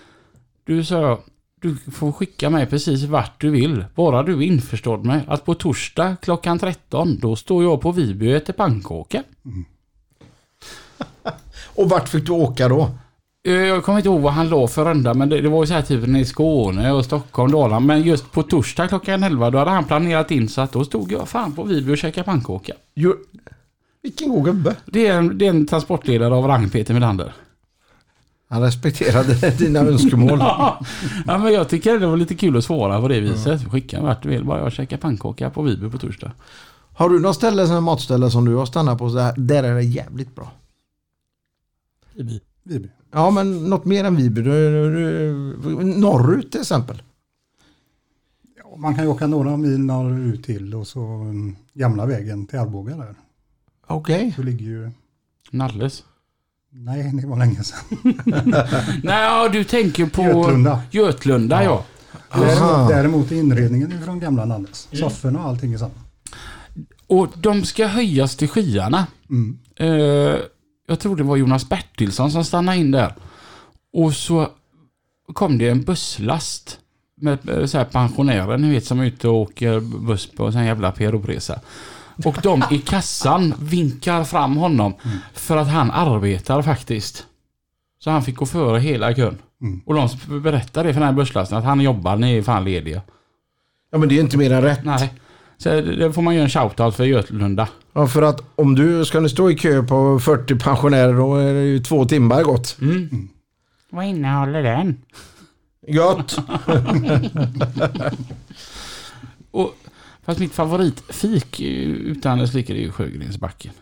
[0.65, 1.19] du sa jag,
[1.61, 3.85] du får skicka mig precis vart du vill.
[3.95, 8.33] Bara du är införstådd med att på torsdag klockan 13 då står jag på Viby
[8.33, 9.23] och äter pannkaka.
[9.45, 9.65] Mm.
[11.75, 12.91] Och vart fick du åka då?
[13.45, 15.67] Eh, Jag kommer inte ihåg vad han la för runda men det, det var ju
[15.67, 17.81] så här typ i Skåne och Stockholm, Dalarna.
[17.81, 21.13] Men just på torsdag klockan 11 då hade han planerat in så att då stod
[21.13, 22.73] jag fan på Viby och käkade pannkaka.
[22.95, 23.15] Jo,
[24.03, 24.77] vilken god gubbe.
[24.87, 27.33] Det är, en, det är en transportledare av rang Peter Melander.
[28.49, 30.39] Han respekterade dina önskemål.
[30.41, 30.79] ja
[31.27, 33.71] men jag tycker det var lite kul att svara på det viset.
[33.73, 36.33] Skicka vart du vill bara jag käkar pannkaka på Viby på torsdag.
[36.95, 39.11] Har du något ställe, matställe som du har stannat på?
[39.11, 40.53] Så där, där är det jävligt bra.
[42.15, 42.41] Viby.
[42.71, 42.89] Viby.
[43.13, 44.43] Ja, men något mer än Viby.
[46.01, 47.03] Norrut till exempel.
[48.57, 52.59] Ja, man kan ju åka några mil norrut till och så um, gamla vägen till
[52.59, 53.15] Arboga där.
[53.87, 54.33] Okej.
[54.37, 54.91] Så ligger ju,
[55.51, 56.05] Nalles.
[56.71, 57.79] nej det var länge sedan.
[59.03, 60.83] Nej, ja, du tänker på Götlunda.
[60.91, 61.85] Götlunda ja.
[62.31, 62.45] Aha.
[62.45, 64.89] Däremot, däremot är inredningen från gamla Nalles.
[64.93, 65.95] Sofforna och allting är samma.
[67.07, 69.07] Och de ska höjas till skyarna.
[69.31, 69.59] Mm.
[69.77, 70.41] Eh,
[70.91, 73.15] jag tror det var Jonas Bertilsson som stannade in där.
[73.93, 74.49] Och så
[75.33, 76.79] kom det en busslast
[77.15, 80.65] med eh, så här pensionärer, ni vet som är ute och åker buss på en
[80.67, 81.61] jävla PRO-resa.
[82.25, 84.95] Och de i kassan vinkar fram honom
[85.35, 87.27] för att han arbetar faktiskt.
[87.99, 89.39] Så han fick gå före hela kön.
[89.63, 89.81] Mm.
[89.87, 90.09] Och de
[90.41, 93.03] berättar det för den här busslasten att han jobbar, ni är fan lediga.
[93.91, 94.85] Ja, men det är inte mer än rätt.
[94.85, 95.15] Nej.
[95.59, 97.69] Så det får man göra en shoutout för Götlunda.
[97.93, 101.55] Ja, för att om du ska nu stå i kö på 40 pensionärer då är
[101.55, 102.77] det ju två timmar gott.
[102.81, 103.29] Mm.
[103.91, 105.03] Vad innehåller den?
[105.87, 106.37] Gött!
[109.51, 109.75] Och,
[110.23, 113.73] fast mitt favoritfik utan dess like är ju Sjögrensbacken.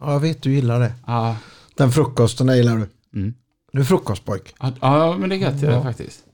[0.00, 0.92] Ja, jag vet du gillar det.
[1.06, 1.36] Ja,
[1.76, 2.88] Den frukosten gillar du.
[3.20, 3.34] mm.
[3.72, 4.54] Du är frukostpojk.
[4.60, 6.24] ja, ja, men det är gött det faktiskt.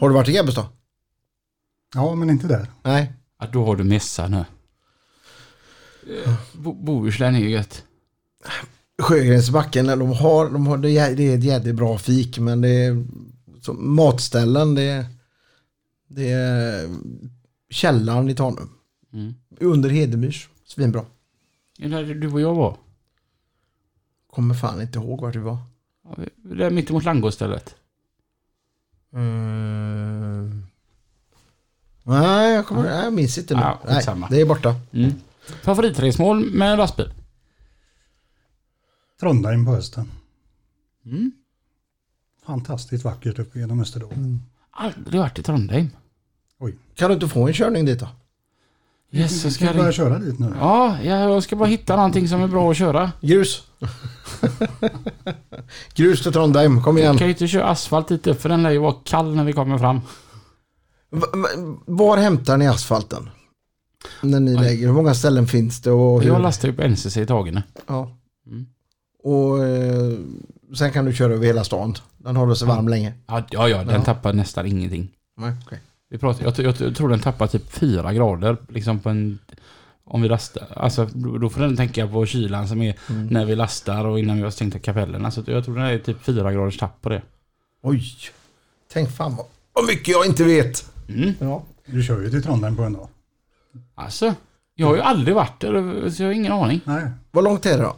[0.00, 0.66] Har du varit i Grebbestad?
[1.94, 2.66] Ja, men inte där.
[2.82, 3.12] Nej.
[3.40, 4.44] Ja, då har du mässa nu.
[6.08, 7.84] Eh, Bo- Bohuslän är ju gött.
[9.02, 12.68] Sjögrensbacken, de har, de har, det är det är ett jävligt bra fik men det
[12.68, 13.04] är
[13.62, 15.06] så, matställen, det är,
[16.08, 16.88] det är
[17.70, 18.70] källaren i Tanum.
[19.12, 19.34] Mm.
[19.60, 21.04] Under Hedemyrs, svinbra.
[21.78, 22.76] Är det där du och jag var?
[24.30, 25.58] Kommer fan inte ihåg vart vi var.
[26.04, 27.74] Ja, vi- Där mittemot Langåstället.
[29.12, 30.62] Mm.
[32.02, 33.60] Nej, jag, kommer, nej, jag minns inte nu.
[33.60, 34.74] Ja, nej, det är borta.
[34.92, 35.12] Mm.
[35.62, 37.12] Favoritresmål med lastbil?
[39.20, 40.10] Trondheim på hösten.
[41.06, 41.32] Mm.
[42.46, 44.42] Fantastiskt vackert uppe genom Österdalen.
[44.70, 45.90] Aldrig varit i Trondheim.
[46.94, 48.08] Kan du inte få en körning dit då?
[49.10, 49.94] Yes, så Vi ska ska börja jag...
[49.94, 50.54] köra dit nu.
[50.60, 53.12] Ja, jag ska bara hitta någonting som är bra att köra.
[53.20, 53.62] Grus.
[55.94, 57.06] Grus till Trondheim, kom igen.
[57.10, 59.44] Jag kan ju inte köra asfalt dit upp för den lär ju vara kall när
[59.44, 60.00] vi kommer fram.
[61.10, 63.30] Va- va- Var hämtar ni asfalten?
[64.22, 65.90] När ni lägger, hur många ställen finns det?
[65.90, 66.28] Och hur?
[66.28, 67.62] Jag lastar ju på NCC i Tagene.
[67.86, 68.10] Ja.
[68.46, 68.66] Mm.
[69.22, 70.12] Och eh,
[70.78, 71.94] sen kan du köra över hela stan.
[72.18, 72.74] Den håller sig Ja.
[72.74, 73.12] varm länge.
[73.26, 74.02] Ja, ja, ja den Ja.
[74.04, 75.10] tappar nästan ingenting.
[75.36, 75.78] Nej, okej.
[76.10, 79.38] Vi pratar, jag, jag, jag tror den tappar typ fyra grader liksom på en...
[80.06, 80.66] Om vi lastar.
[80.76, 81.08] Alltså
[81.40, 83.26] då får den tänka på kylan som är Mm.
[83.26, 85.30] när vi lastar och innan vi har stängt kapellerna.
[85.30, 87.22] Så jag tror den är typ fyra graders tapp på det.
[87.82, 88.04] Oj.
[88.92, 90.84] Tänk fan vad, vad mycket jag inte vet.
[91.08, 91.32] Mm.
[91.38, 91.62] Ja.
[91.86, 93.08] Du kör ju till Trondheim på en dag.
[93.94, 94.34] Alltså,
[94.74, 96.80] jag har ju aldrig varit där så jag har ingen aning.
[96.84, 97.96] Nej, Vad långt är det då?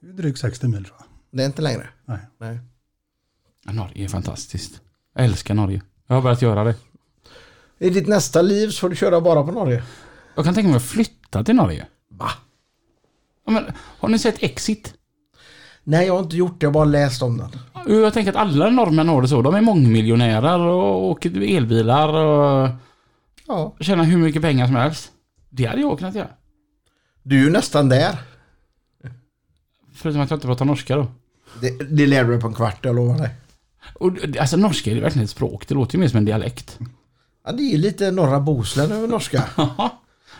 [0.00, 1.06] det är drygt 60 mil tror jag.
[1.30, 1.88] Det är inte längre.
[2.04, 2.18] Nej.
[2.38, 2.58] Nej.
[3.64, 4.80] Ja, Norge är fantastiskt.
[5.14, 5.82] Jag älskar Norge.
[6.06, 6.74] Jag har börjat göra det.
[7.78, 9.82] I ditt nästa liv så får du köra bara på Norge.
[10.34, 11.86] Jag kan tänka mig att flytta till Norge.
[12.10, 12.30] Va?
[13.46, 14.94] Ja, men, har ni sett Exit?
[15.84, 16.64] Nej, jag har inte gjort det.
[16.64, 17.50] Jag har bara läst om den.
[18.02, 19.42] Jag tänker att alla norrmän har det så.
[19.42, 22.68] De är mångmiljonärer och åker elbilar och
[23.46, 23.76] Ja.
[23.80, 25.10] tjänar hur mycket pengar som helst.
[25.50, 26.28] Det hade jag kunnat göra.
[27.22, 28.18] Du är ju nästan där.
[29.94, 31.06] Förutom att jag inte pratar norska då.
[31.60, 33.30] Det, det lär du dig på en kvart, jag lovar dig.
[33.94, 35.68] Och, alltså norska är verkligen ett språk.
[35.68, 36.78] Det låter ju mer som en dialekt.
[37.46, 39.44] Ja, det är lite norra Bohuslän över norska.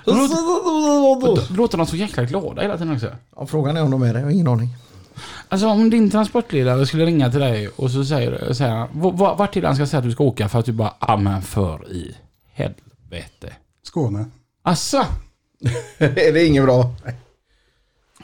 [0.05, 3.11] Det låter, det låter de så jäkla glada hela tiden också.
[3.37, 4.19] Ja, frågan är om de är det.
[4.21, 4.69] Jag har ingen aning.
[5.49, 9.35] Alltså om din transportledare skulle ringa till dig och så säger, säger han, "V- v-
[9.39, 11.43] vart till han ska säga att du ska åka för att du bara, ja men
[11.43, 12.17] för i
[12.53, 12.81] helvete.
[13.83, 14.31] Skåne.
[14.63, 15.05] Asså?
[15.99, 16.95] är det inget bra?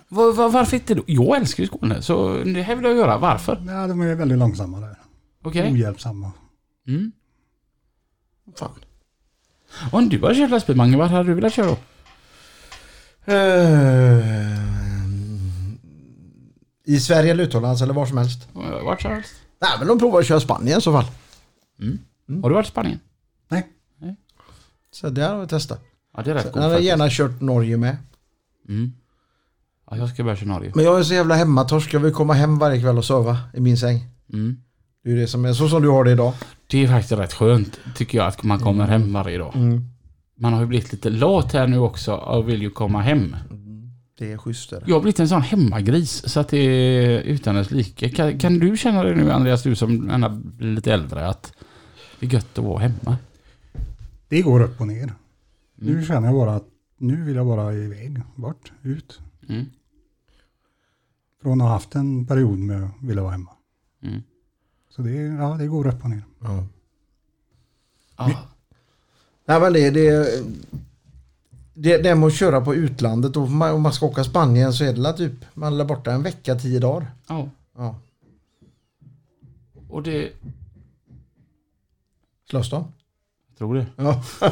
[0.08, 1.02] Var, var, varför inte då?
[1.06, 3.18] Jag älskar ju Skåne, så det här vill jag göra.
[3.18, 3.62] Varför?
[3.66, 4.96] Ja, de är väldigt långsamma där.
[5.44, 5.72] Okej?
[5.72, 6.32] Ohjälpsamma.
[6.88, 7.12] Mm.
[8.56, 8.74] Fan.
[9.92, 11.76] Om du har kört lastbil Mange, vart hade du velat köra då?
[13.32, 14.20] Eh,
[16.84, 18.48] I Sverige eller utomlands eller var som helst.
[18.84, 19.34] Vart som helst.
[19.60, 21.04] Nej, men de provar att köra Spanien i så fall.
[22.42, 23.00] Har du varit i Spanien?
[24.92, 25.84] Så det har vi testat.
[26.16, 27.18] Ja, det är rätt Sen coolt hade jag faktiskt.
[27.18, 27.96] gärna kört Norge med.
[28.68, 28.92] Mm.
[29.90, 30.72] Ja, jag ska börja köra Norge.
[30.74, 31.94] Men jag är så jävla hemmatorsk.
[31.94, 34.04] Jag vill komma hem varje kväll och sova i min säng.
[34.32, 34.56] Mm.
[35.04, 36.32] Det är ju det som är så som du har det idag.
[36.66, 39.54] Det är faktiskt rätt skönt, tycker jag, att man kommer hem varje dag.
[40.38, 43.36] Man har ju blivit lite lat här nu också och vill ju komma hem.
[44.18, 44.72] Det är schysst.
[44.72, 44.84] Är det.
[44.86, 48.08] Jag har blivit en sån hemmagris så att det är utan dess like.
[48.08, 51.52] Kan, kan du känna det nu Andreas, du som ändå blir lite äldre, att
[52.20, 53.16] det är gött att vara hemma?
[54.30, 55.02] Det går upp och ner.
[55.02, 55.14] Mm.
[55.76, 56.66] Nu känner jag bara att
[56.96, 59.20] nu vill jag bara iväg, bort, ut.
[59.48, 59.66] Mm.
[61.42, 63.50] Från att ha haft en period med att vilja vara hemma.
[64.02, 64.22] Mm.
[64.90, 66.22] Så det, ja, det går upp och ner.
[66.40, 66.66] Ja.
[68.16, 68.30] Ah.
[69.44, 70.44] Nej men det, det,
[71.74, 74.92] det, det med att köra på utlandet och om man, ska åka Spanien så är
[74.92, 77.10] det typ man är borta en vecka, tio dagar.
[77.26, 77.50] Ja.
[77.76, 77.96] Ja.
[79.88, 80.32] Och det...
[82.50, 82.92] Slåss de?
[83.60, 83.86] Jag tror det.
[83.96, 84.22] Ja.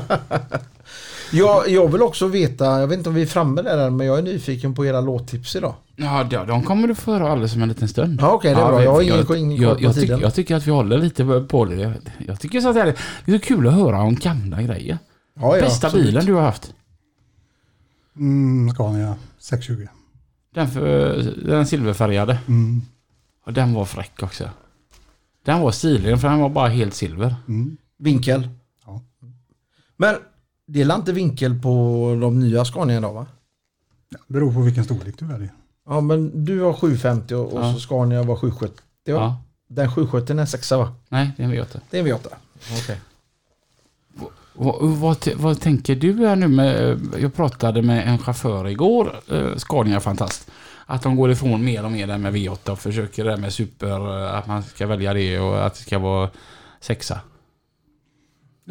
[1.33, 4.07] jag, jag vill också veta, jag vet inte om vi är framme där än, men
[4.07, 5.75] jag är nyfiken på era låttips idag.
[5.97, 8.19] Ja, de, de kommer du få höra alldeles om en liten stund.
[8.23, 8.83] Ja, okej, det är bra.
[8.85, 10.21] Jag har ingen- jag, ingen jag, jag, tycker, tiden.
[10.21, 11.75] jag tycker att vi håller lite på det.
[11.77, 11.93] Jag,
[12.27, 12.95] jag tycker så att det är,
[13.25, 14.99] det är så kul att höra om gamla grejer.
[15.41, 16.07] Ja, ja, Bästa absolut.
[16.07, 16.75] bilen du har haft?
[18.17, 19.87] Mm, Scania 620.
[20.55, 22.39] Den, för, den silverfärgade.
[22.49, 22.83] Mm,
[23.47, 24.51] Och den var fräck också.
[25.45, 27.35] Den var stilig för den var bara helt silver.
[27.49, 27.77] mm.
[27.99, 28.49] Vinkel.
[29.99, 30.07] Ja.
[30.07, 30.17] Men
[30.67, 31.69] det är inte vinkel på
[32.21, 33.27] de nya Scania idag va?
[34.27, 35.53] Beror på vilken storlek du väljer.
[35.87, 37.73] Ja men du har 750 och, och Ja.
[37.75, 38.75] så Scania var 770
[39.07, 39.13] va?
[39.13, 39.37] Ja.
[39.69, 40.95] Den 770 är en sexa va?
[41.09, 41.81] Nej, det är en V8.
[41.91, 42.27] Det är en V8.
[42.83, 43.01] Okej.
[44.53, 47.01] Vad, vad, vad tänker du här nu med...
[47.21, 50.51] Jag pratade med en chaufför igår, eh, Scania Fantast.
[50.87, 54.25] Att de går ifrån mer och mer där med V8 och försöker det med super,
[54.25, 56.31] eh, att man ska välja det och att det ska vara
[56.81, 57.21] sexa.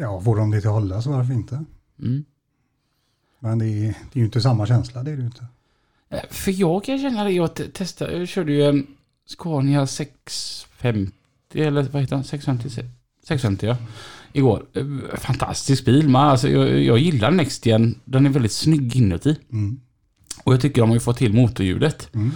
[0.00, 1.64] Ja, får de det till hålla så varför inte?
[1.98, 2.24] Mm.
[3.40, 5.46] Men det är, det är ju inte samma känsla, det är det ju inte.
[6.08, 8.86] Eh, För jag kan känna det, jag te- testade, jag körde ju en
[9.26, 11.12] Scania 650,
[11.54, 12.24] eller vad heter den?
[12.24, 12.70] 650?
[13.28, 13.76] 650 ja.
[14.32, 14.64] Igår.
[14.74, 14.84] Eh,
[15.18, 18.00] Fantastisk bil, men alltså jag, jag gillar Nextgen.
[18.04, 19.36] Den är väldigt snygg inuti.
[19.52, 19.80] Mm.
[20.44, 22.14] Och jag tycker de har ju fått till motorljudet.
[22.14, 22.30] Mm.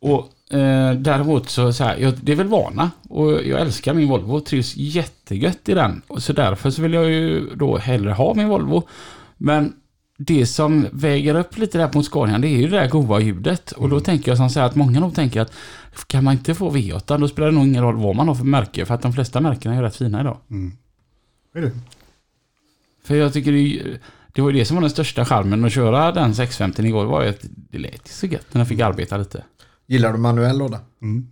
[0.00, 2.90] Och eh, däremot så, så här, jag, det är väl vana.
[3.08, 4.76] Och jag älskar min Volvo trivs
[5.34, 6.02] jättegött i den.
[6.06, 8.88] Och så därför så vill jag ju då hellre ha min Volvo.
[9.36, 9.74] Men
[10.18, 13.72] det som väger upp lite där mot Scania, det är ju det där goa ljudet.
[13.72, 15.52] Och då tänker jag som så här att många nog tänker att
[16.06, 18.44] kan man inte få V8, då spelar det nog ingen roll vad man har för
[18.44, 18.86] märke.
[18.86, 20.38] För att de flesta märkena är rätt fina idag.
[20.50, 20.72] Mm.
[21.54, 21.72] Är det?
[23.04, 23.98] För jag tycker det,
[24.32, 27.04] det var ju det som var den största charmen att köra den 650 igår.
[27.04, 29.44] var ju att det lät så gött när jag fick arbeta lite.
[29.86, 30.80] Gillar du manuell låda?
[31.02, 31.28] Mm.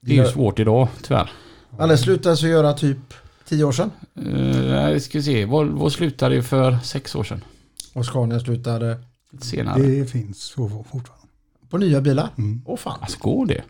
[0.00, 1.30] Det är ju svårt idag, tyvärr.
[1.78, 3.14] Det slutade så göra typ
[3.44, 3.90] 10 år sedan.
[4.18, 7.44] Uh, jag ska se, Volvo slutade ju för sex år sedan.
[7.92, 9.04] Och Scania slutade
[9.40, 9.82] senare.
[9.82, 11.28] Det finns så fortfarande.
[11.68, 12.30] på nya bilar.
[12.38, 12.62] Mm.
[12.64, 12.98] Åh fan.
[13.00, 13.64] Alltså går det?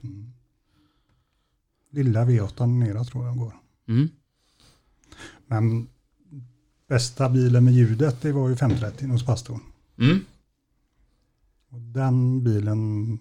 [1.90, 3.52] Lilla V8 nere tror jag går.
[3.88, 4.09] Mm.
[5.46, 5.88] Men
[6.88, 9.61] bästa bilen med ljudet det var ju 530 hos pastorn.
[9.98, 10.24] Mm.
[11.68, 13.18] Och den bilen,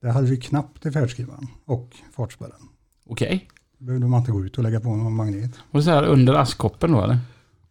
[0.00, 2.68] där hade vi knappt i färdskrivaren och fartspärren.
[3.06, 3.48] Okej.
[3.78, 5.50] behövde man inte gå ut och lägga på någon magnet.
[5.70, 7.18] Och så här under askkoppen då eller?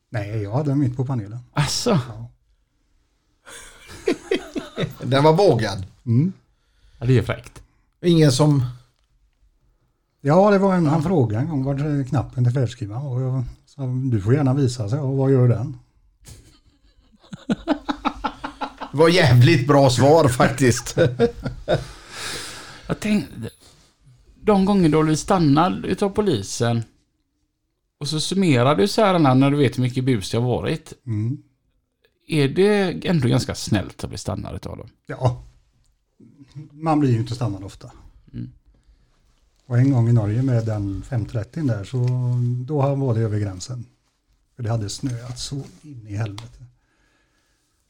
[0.10, 1.40] Nej, jag hade den mitt på panelen.
[1.54, 1.90] Alltså.
[2.10, 2.30] Ja.
[5.04, 5.86] Den var vågad.
[6.06, 6.34] Mm.
[7.00, 7.62] Ja, det är fräckt.
[8.02, 8.66] Ingen som...
[10.22, 13.82] Ja, det var en, han frågade en gång var knappen till färdskrivaren och jag sa
[14.12, 15.78] du får gärna visa sig och vad gör den?
[18.92, 20.98] Det var jävligt bra svar faktiskt.
[22.88, 23.50] Jag tänkte...
[24.46, 26.84] De gånger då du blir stannad utav polisen
[27.98, 30.94] och så summerar du så här när du vet hur mycket bus det har varit.
[31.06, 31.44] Mm.
[32.28, 34.90] Är det ändå ganska snällt att bli stannad utav dem?
[35.06, 35.44] Ja,
[36.72, 37.92] man blir ju inte stannad ofta.
[38.34, 38.52] Mm.
[39.66, 42.08] Och en gång i Norge med den 530 där så
[42.66, 43.86] då var det över gränsen.
[44.56, 46.66] För det hade snöat så in i helvete.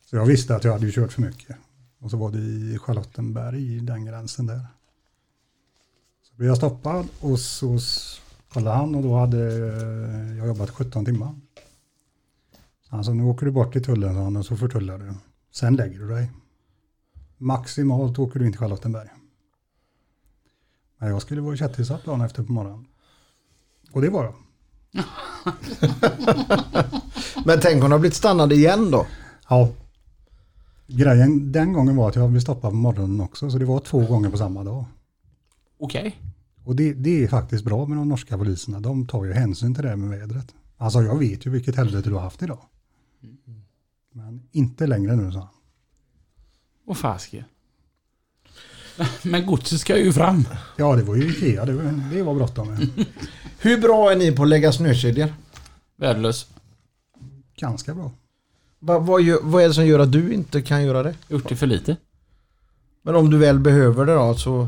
[0.05, 1.57] Så jag visste att jag hade kört för mycket.
[1.99, 4.67] Och så var det i Charlottenberg den gränsen där.
[6.33, 7.79] Så blev jag stoppad och så
[8.53, 9.37] kollade han och då hade
[10.37, 11.35] jag jobbat 17 timmar.
[12.89, 15.13] Alltså nu åker du bort till tullen sa han, och så förtullar du.
[15.51, 16.31] Sen lägger du dig.
[17.37, 19.07] Maximalt åker du in till Charlottenberg.
[20.97, 22.85] Men jag skulle vara kättisatt dagen efter på morgonen.
[23.91, 24.35] Och det var jag.
[27.45, 29.05] Men tänk om du har blivit stannad igen då?
[29.49, 29.69] Ja.
[30.87, 33.49] Grejen den gången var att jag blev stoppad på morgonen också.
[33.49, 34.85] Så det var två gånger på samma dag.
[35.83, 36.21] Okej.
[36.63, 38.79] Och det, det är faktiskt bra med de norska poliserna.
[38.79, 40.55] De tar ju hänsyn till det här med vädret.
[40.77, 42.59] Alltså jag vet ju vilket helvete du har haft idag.
[44.11, 45.47] Men inte längre nu, sa han.
[46.85, 47.43] Och fasiken.
[49.23, 50.47] Men godset ska ju fram.
[50.77, 51.65] Ja, det var ju Ikea.
[51.65, 52.77] Det var, det var bråttom.
[53.59, 55.33] Hur bra är ni på att lägga snökedjor?
[55.95, 56.47] Värdelös.
[57.55, 58.11] Ganska bra.
[58.79, 61.15] Vad, vad, gör, vad är det som gör att du inte kan göra det?
[61.27, 61.97] Gjort det för lite.
[63.01, 64.67] Men om du väl behöver det då så...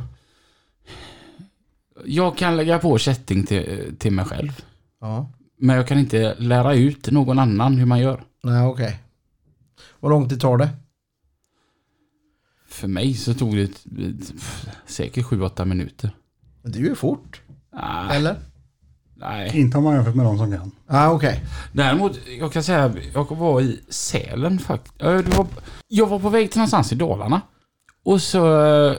[2.08, 4.64] Jag kan lägga på kätting till, till mig själv.
[5.02, 5.30] Ja.
[5.60, 8.24] Men jag kan inte lära ut någon annan hur man gör.
[8.44, 9.00] Nej okej.
[10.00, 10.70] Vad lång tid tar det?
[12.68, 13.86] För mig så tog det ett-
[14.86, 16.12] säkert 7-8 minuter.
[16.62, 17.42] Men Det är ju fort.
[17.74, 18.36] Nej, Eller?
[19.16, 19.60] nej.
[19.60, 20.72] Inte om man jämfört med de som kan.
[20.88, 21.44] Ja okej.
[21.74, 25.04] Däremot, jag kan säga, jag var i Sälen faktiskt.
[25.38, 25.48] Var,
[25.88, 27.42] jag var på väg till någonstans i Dalarna.
[28.04, 28.96] Och så, eh,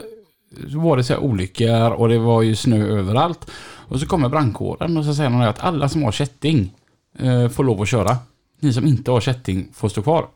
[0.71, 3.51] så var det så här olyckor och det var ju snö överallt.
[3.87, 6.73] Och så kommer brandkåren och så säger de att alla som har kätting
[7.19, 8.17] eh, får lov att köra.
[8.59, 10.27] Ni som inte har kätting får stå kvar.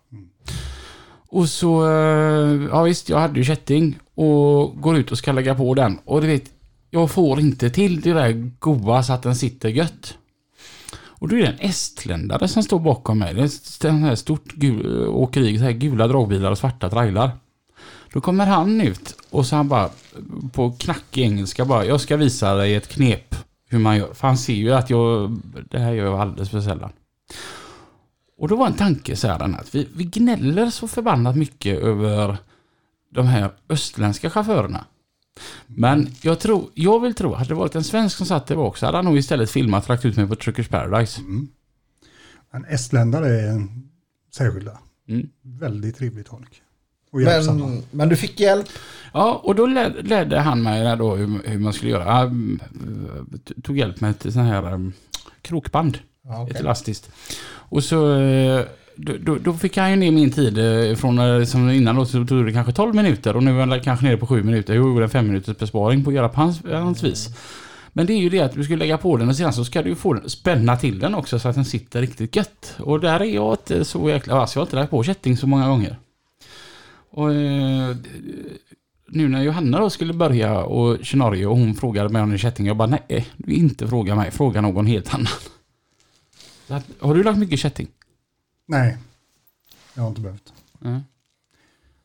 [1.28, 5.56] Och så, eh, ja visst, jag hade ju kätting och går ut och ska lägga
[5.56, 6.00] på den.
[6.06, 6.52] Och du vet,
[6.90, 10.18] jag får inte till det där goa så att den sitter gött.
[11.22, 13.34] Och då är det en estländare som står bakom mig.
[13.34, 13.42] Det
[13.86, 17.32] är en här stort gul, åkeri, så här gula dragbilar och svarta trailar.
[18.14, 19.90] Då kommer han ut och så han bara
[20.52, 23.36] på knackig engelska bara, jag ska visa dig ett knep
[23.72, 24.14] hur man gör.
[24.14, 25.40] För han ser ju att jag,
[25.70, 26.92] det här gör jag alldeles för sällan.
[28.38, 32.38] Och då var en tanke så här att vi, vi gnäller så förbannat mycket över
[33.10, 34.86] de här östländska chaufförerna.
[35.68, 38.78] Men jag tror, jag vill tro, hade det varit en svensk som satt där bak
[38.78, 41.22] så hade han nog istället filmat och lagt ut mig på Truckers Paradise.
[41.22, 41.48] Mm.
[42.52, 43.68] Men estländare är
[44.32, 44.80] särskilda.
[45.08, 45.30] Mm.
[45.42, 46.62] Väldigt trevligt folk.
[47.58, 48.68] Men, men du fick hjälp?
[49.14, 52.22] Ja, och då led, ledde han mig då hur, hur man skulle göra.
[52.24, 52.30] Eh,
[53.64, 54.94] tog hjälp med ett sånt här um,
[55.42, 55.98] krokband.
[56.28, 56.56] Ja, okej.
[56.56, 57.10] Ett elastiskt.
[57.70, 58.20] Och så...
[58.20, 58.62] eh,
[58.96, 62.06] Då, då, då fick han ju ner min tid eh, från eh, som innan då
[62.06, 64.74] så tog det kanske 12 minuter och nu är jag kanske nere på 7 minuter.
[64.74, 67.30] Jag gjorde en 5 minuters besparing på att göra på hans, hans vis.
[67.94, 69.82] Men det är ju det att du ska lägga på den och sedan så ska
[69.82, 72.76] du ju få den, spänna till den också så att den sitter riktigt gött.
[72.80, 74.56] Och där är jag inte så jäkla vass.
[74.56, 75.96] Jag har inte lagt på kätting så många gånger.
[77.12, 77.96] Och eh,
[79.08, 82.38] nu när Johanna då skulle börja och köra Norge och hon frågade mig om en
[82.38, 82.66] kätting.
[82.66, 84.32] Jag bara nej, du inte fråga mig.
[84.32, 85.34] Fråga någon helt annan.
[86.68, 87.88] Att, har du lagt mycket kätting?
[88.66, 88.98] Nej,
[89.94, 90.54] jag har inte behövt.
[90.82, 91.02] Mm.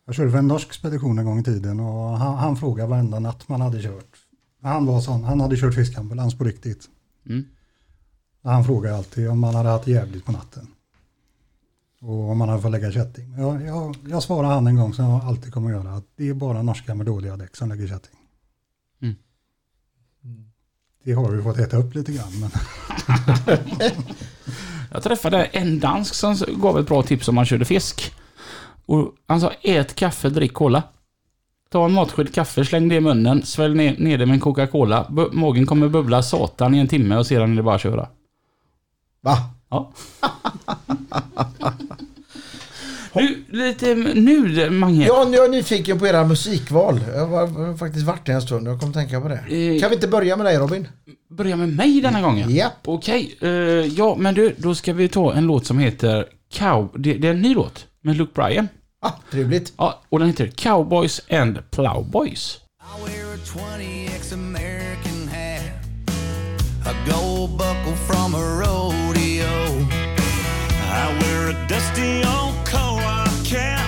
[0.06, 3.18] Jag körde för en norsk spedition en gång i tiden och han, han frågade varenda
[3.18, 4.16] natt man hade kört.
[4.62, 6.88] Han var sån, han hade kört fiskambulans på riktigt.
[7.26, 7.44] Mm.
[8.42, 10.66] Han frågade alltid om man hade haft jävligt på natten.
[12.00, 13.34] Och om man hade fått lägga kätting.
[13.38, 16.28] Jag, jag, jag svarade han en gång som jag alltid kommer att göra att det
[16.28, 18.16] är bara norska med dåliga däck som lägger kätting.
[19.02, 19.16] Mm.
[21.04, 22.40] Det har vi fått äta upp lite grann.
[22.40, 22.50] Men
[24.92, 28.14] Jag träffade en dansk som gav ett bra tips om man körde fisk.
[28.86, 30.82] Och han sa ät kaffe, drick cola.
[31.70, 35.06] Ta en matsked kaffe, släng det i munnen, svälj ner, ner det med en Coca-Cola.
[35.32, 38.08] Magen kommer bubbla satan i en timme och sedan är det bara att köra.
[39.20, 39.36] Va?
[39.76, 39.92] Ja.
[43.14, 45.06] nu, lite nu Mange.
[45.06, 47.00] Ja, jag är nyfiken på era musikval.
[47.14, 48.68] Jag har faktiskt varit det en stund.
[48.68, 49.34] Jag kommer tänka på det.
[49.34, 50.88] Eh, Kan vi inte börja med dig Robin?
[51.30, 52.50] Börja med mig denna gången.
[52.50, 52.72] Japp.
[52.84, 53.48] Okej, eh,
[53.86, 56.88] ja men du, då ska vi ta en låt som heter Cow...
[56.94, 58.68] Det, det är en ny låt med Luke Bryan.
[59.00, 59.72] Ah, trevligt.
[59.76, 62.58] Ja, och den heter Cowboys and Plowboys.
[63.80, 64.08] I
[71.68, 73.80] dusty old co-op cap.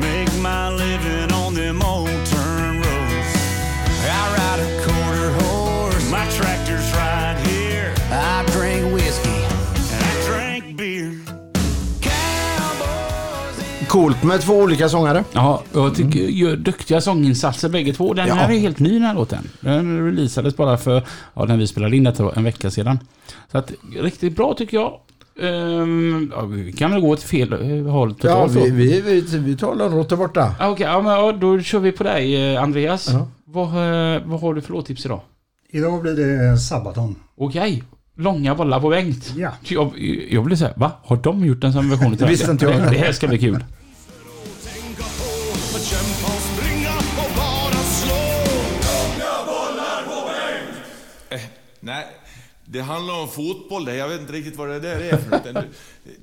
[0.00, 3.30] Make my living on them old turn roads.
[4.04, 9.38] I ride a quarter horse, My tractor's right here, I drink whiskey.
[9.94, 11.18] and I drank beer.
[13.88, 15.24] Coolt med två olika sångare.
[15.32, 18.14] Ja, jag tycker gör duktiga sånginsatser bägge två.
[18.14, 18.34] Den Ja.
[18.34, 19.48] här är helt ny den här låten.
[19.60, 21.02] Den releasades bara för,
[21.34, 22.98] ja när vi spelade in detta då, en vecka sedan.
[23.52, 24.92] Så att, riktigt bra tycker jag.
[25.40, 28.74] Ehm, ja, vi kan väl gå åt fel eh, håll Ja, totalt vi, då.
[28.74, 30.54] vi, vi, vi tar Lönnroth där borta.
[30.58, 33.08] Ah, Okej, ja, men, ja, då kör vi på dig eh, Andreas.
[33.12, 33.28] Ja.
[33.44, 35.20] Vad, eh, vad har du för låttips idag?
[35.74, 37.16] idag blir det Sabaton.
[37.36, 37.82] Okej,
[38.16, 39.32] långa bollar på Bengt.
[39.36, 39.50] Ja.
[39.62, 39.98] Jag,
[40.30, 40.92] jag blir säga, va?
[41.04, 42.74] Har de gjort en sån version Det visste inte jag.
[42.74, 43.64] Det, det här ska bli kul.
[51.84, 52.06] Nej,
[52.72, 53.94] det handlar om fotboll det.
[53.96, 55.64] Jag vet inte riktigt vad det där är för något.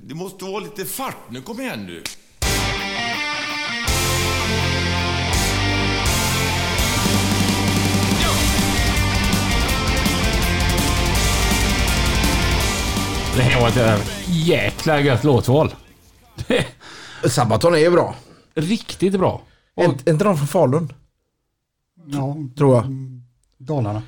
[0.02, 1.40] Det- måste vara lite fart nu.
[1.42, 2.02] Kom igen nu.
[13.36, 15.74] Det här var ett äh, jäkla gött låtval.
[17.28, 18.14] Sabaton är ju bra.
[18.54, 19.42] Riktigt bra.
[19.74, 20.92] Och, Är inte de från Falun?
[22.06, 22.84] Ja, Tror jag.
[23.58, 24.02] Dalarna.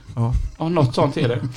[0.58, 1.48] ja, något sånt är det.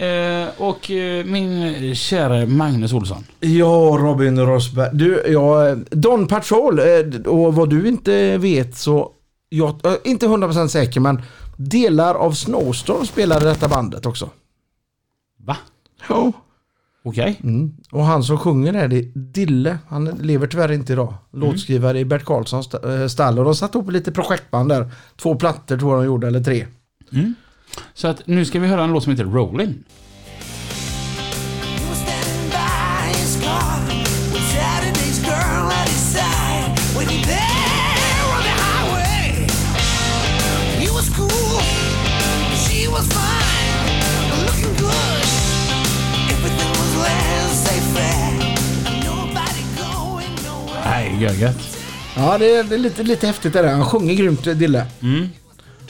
[0.00, 3.24] Eh, och eh, min kära Magnus Olsson.
[3.40, 4.88] Ja, Robin Rosberg.
[4.92, 6.78] Du, ja, Don Patrol.
[6.78, 9.12] eh, Och vad du inte vet så...
[9.48, 11.22] Jag är inte 100% säker men
[11.56, 14.30] delar av Snowstorm spelade detta bandet också.
[15.46, 15.56] Va?
[16.08, 16.32] Ja.
[17.04, 17.40] Okej.
[17.42, 17.72] Mm.
[17.90, 19.78] Och han som sjunger är det Dille.
[19.88, 21.14] Han lever tyvärr inte idag.
[21.32, 23.38] Låtskrivare i Bert Karlssons sta- stall.
[23.38, 24.90] Och de satte ihop lite projektband där.
[25.16, 26.66] Två plattor tror jag de gjorde, eller tre.
[27.94, 29.74] Så att nu ska vi höra en låt som heter Rollin'.
[31.64, 33.80] You were standing by his car
[34.32, 36.96] with Saturday's girl at his side.
[36.96, 39.46] Waiting there on the highway.
[40.80, 41.60] He was cool,
[42.64, 44.00] she was fine,
[44.46, 45.24] looking good.
[46.32, 48.32] Everything was laissez-faire.
[49.04, 50.84] Nobody going nowhere.
[50.84, 51.76] Nej, gött.
[52.16, 53.72] Ja, det är, det är lite, lite häftigt det där.
[53.72, 54.86] Han sjunger grymt, Dille.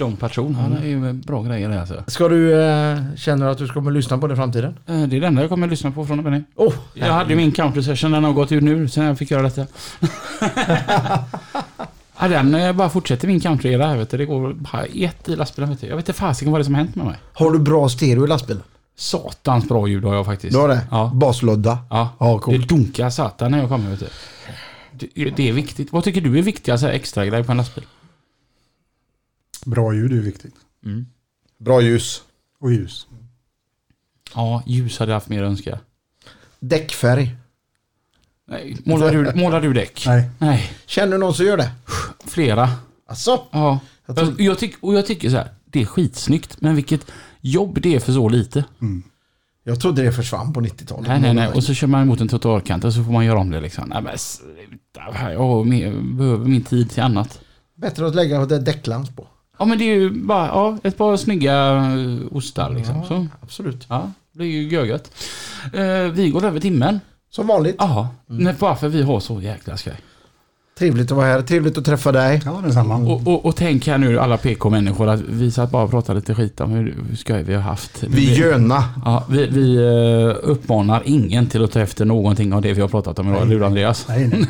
[0.00, 2.04] John Patron, han är ju bra grejer det alltså.
[2.06, 4.74] Ska du, eh, känner du att du ska kommer lyssna på det i framtiden?
[4.86, 6.44] Eh, Det är det enda jag kommer att lyssna på från och med nu.
[6.56, 9.30] Oh, Jag hade ju min country session, den har gått ut nu sen jag fick
[9.30, 9.66] göra detta.
[12.20, 14.16] ja, den eh, bara fortsätter min country era här vet du.
[14.16, 15.86] Det går bara ett i lastbilen vet du.
[15.86, 17.16] Jag vet inte fasiken vad det är som har hänt med mig.
[17.32, 18.62] Har du bra stereo i lastbilen?
[18.96, 20.52] Satans bra ljud har jag faktiskt.
[20.52, 20.80] Du har det?
[20.90, 21.10] Ja.
[21.14, 21.78] Baslodda?
[21.90, 22.68] Ja, Ja, det coolt.
[22.68, 24.06] dunkar satan när jag kommer vet du.
[24.92, 25.92] Det, det är viktigt.
[25.92, 27.84] Vad tycker du är viktigast extra grej på en lastbil?
[29.66, 30.54] Bra ljud är viktigt.
[31.58, 32.22] Bra ljus.
[32.60, 33.06] Och ljus.
[34.34, 35.78] Ja, ljus hade jag haft mer att önska.
[36.60, 37.36] Däckfärg.
[38.48, 40.02] Nej, målar du, målar du däck?
[40.06, 41.70] Nej, Nej, Känner du någon som gör det?
[42.26, 42.70] flera.
[43.06, 43.42] Alltså?
[43.50, 43.80] Ja.
[44.06, 47.12] Jag tror- Jag, jag tyck, och jag tycker så här, det är skitsnyggt, men vilket
[47.40, 48.64] jobb det är för så lite.
[49.64, 51.06] Jag trodde det försvann på 90-talet.
[51.08, 51.48] Nej, nej, nej.
[51.48, 53.88] Och så kör man emot en trottoarkant och så får man göra om det liksom.
[53.88, 55.32] Nej men sluta.
[55.32, 55.66] Jag
[56.16, 57.40] behöver min tid till annat.
[57.74, 59.26] Bättre att lägga det däcklans på.
[59.60, 63.04] Ja men det är ju bara ja, ett par snygga eh, ostar liksom.
[63.04, 63.86] Så, Absolut.
[63.88, 65.10] ja, det är ju görgött.
[65.72, 67.00] Eh, vi går över timmen.
[67.30, 67.76] Som vanligt.
[67.78, 68.54] Jaha, mm.
[68.58, 69.94] varför vi har så jäkla skoj.
[70.78, 71.42] Trevligt att vara här.
[71.42, 72.42] Trevligt att träffa dig.
[72.44, 72.96] Ja, detsamma.
[72.96, 76.34] Och, och, och tänk här nu alla PK-människor att vi satt bara och pratade lite
[76.34, 78.02] skit om hur, hur skoj vi har haft.
[78.02, 78.84] Vi göna.
[79.04, 82.88] Ja, vi, vi eh, uppmanar ingen till att ta efter någonting av det vi har
[82.88, 84.08] pratat om idag, eller hur Andreas?
[84.08, 84.46] Nej, nej.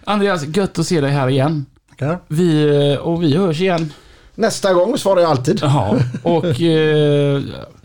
[0.03, 1.65] Andreas, gött att se dig här igen.
[2.02, 2.20] Tackar.
[2.28, 3.93] Vi, eh, och vi hörs igen.
[4.36, 5.60] Nästa gång svarar jag alltid.
[5.62, 7.41] Ja, och eh,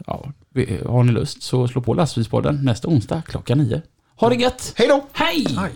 [0.07, 0.27] ja,
[0.87, 3.83] har ni lust så slå på lastbilspodden nästa onsdag klockan nio.
[4.17, 4.73] Ha det gött!
[4.77, 5.07] Hej då!
[5.13, 5.47] Hej!
[5.59, 5.73] Hej.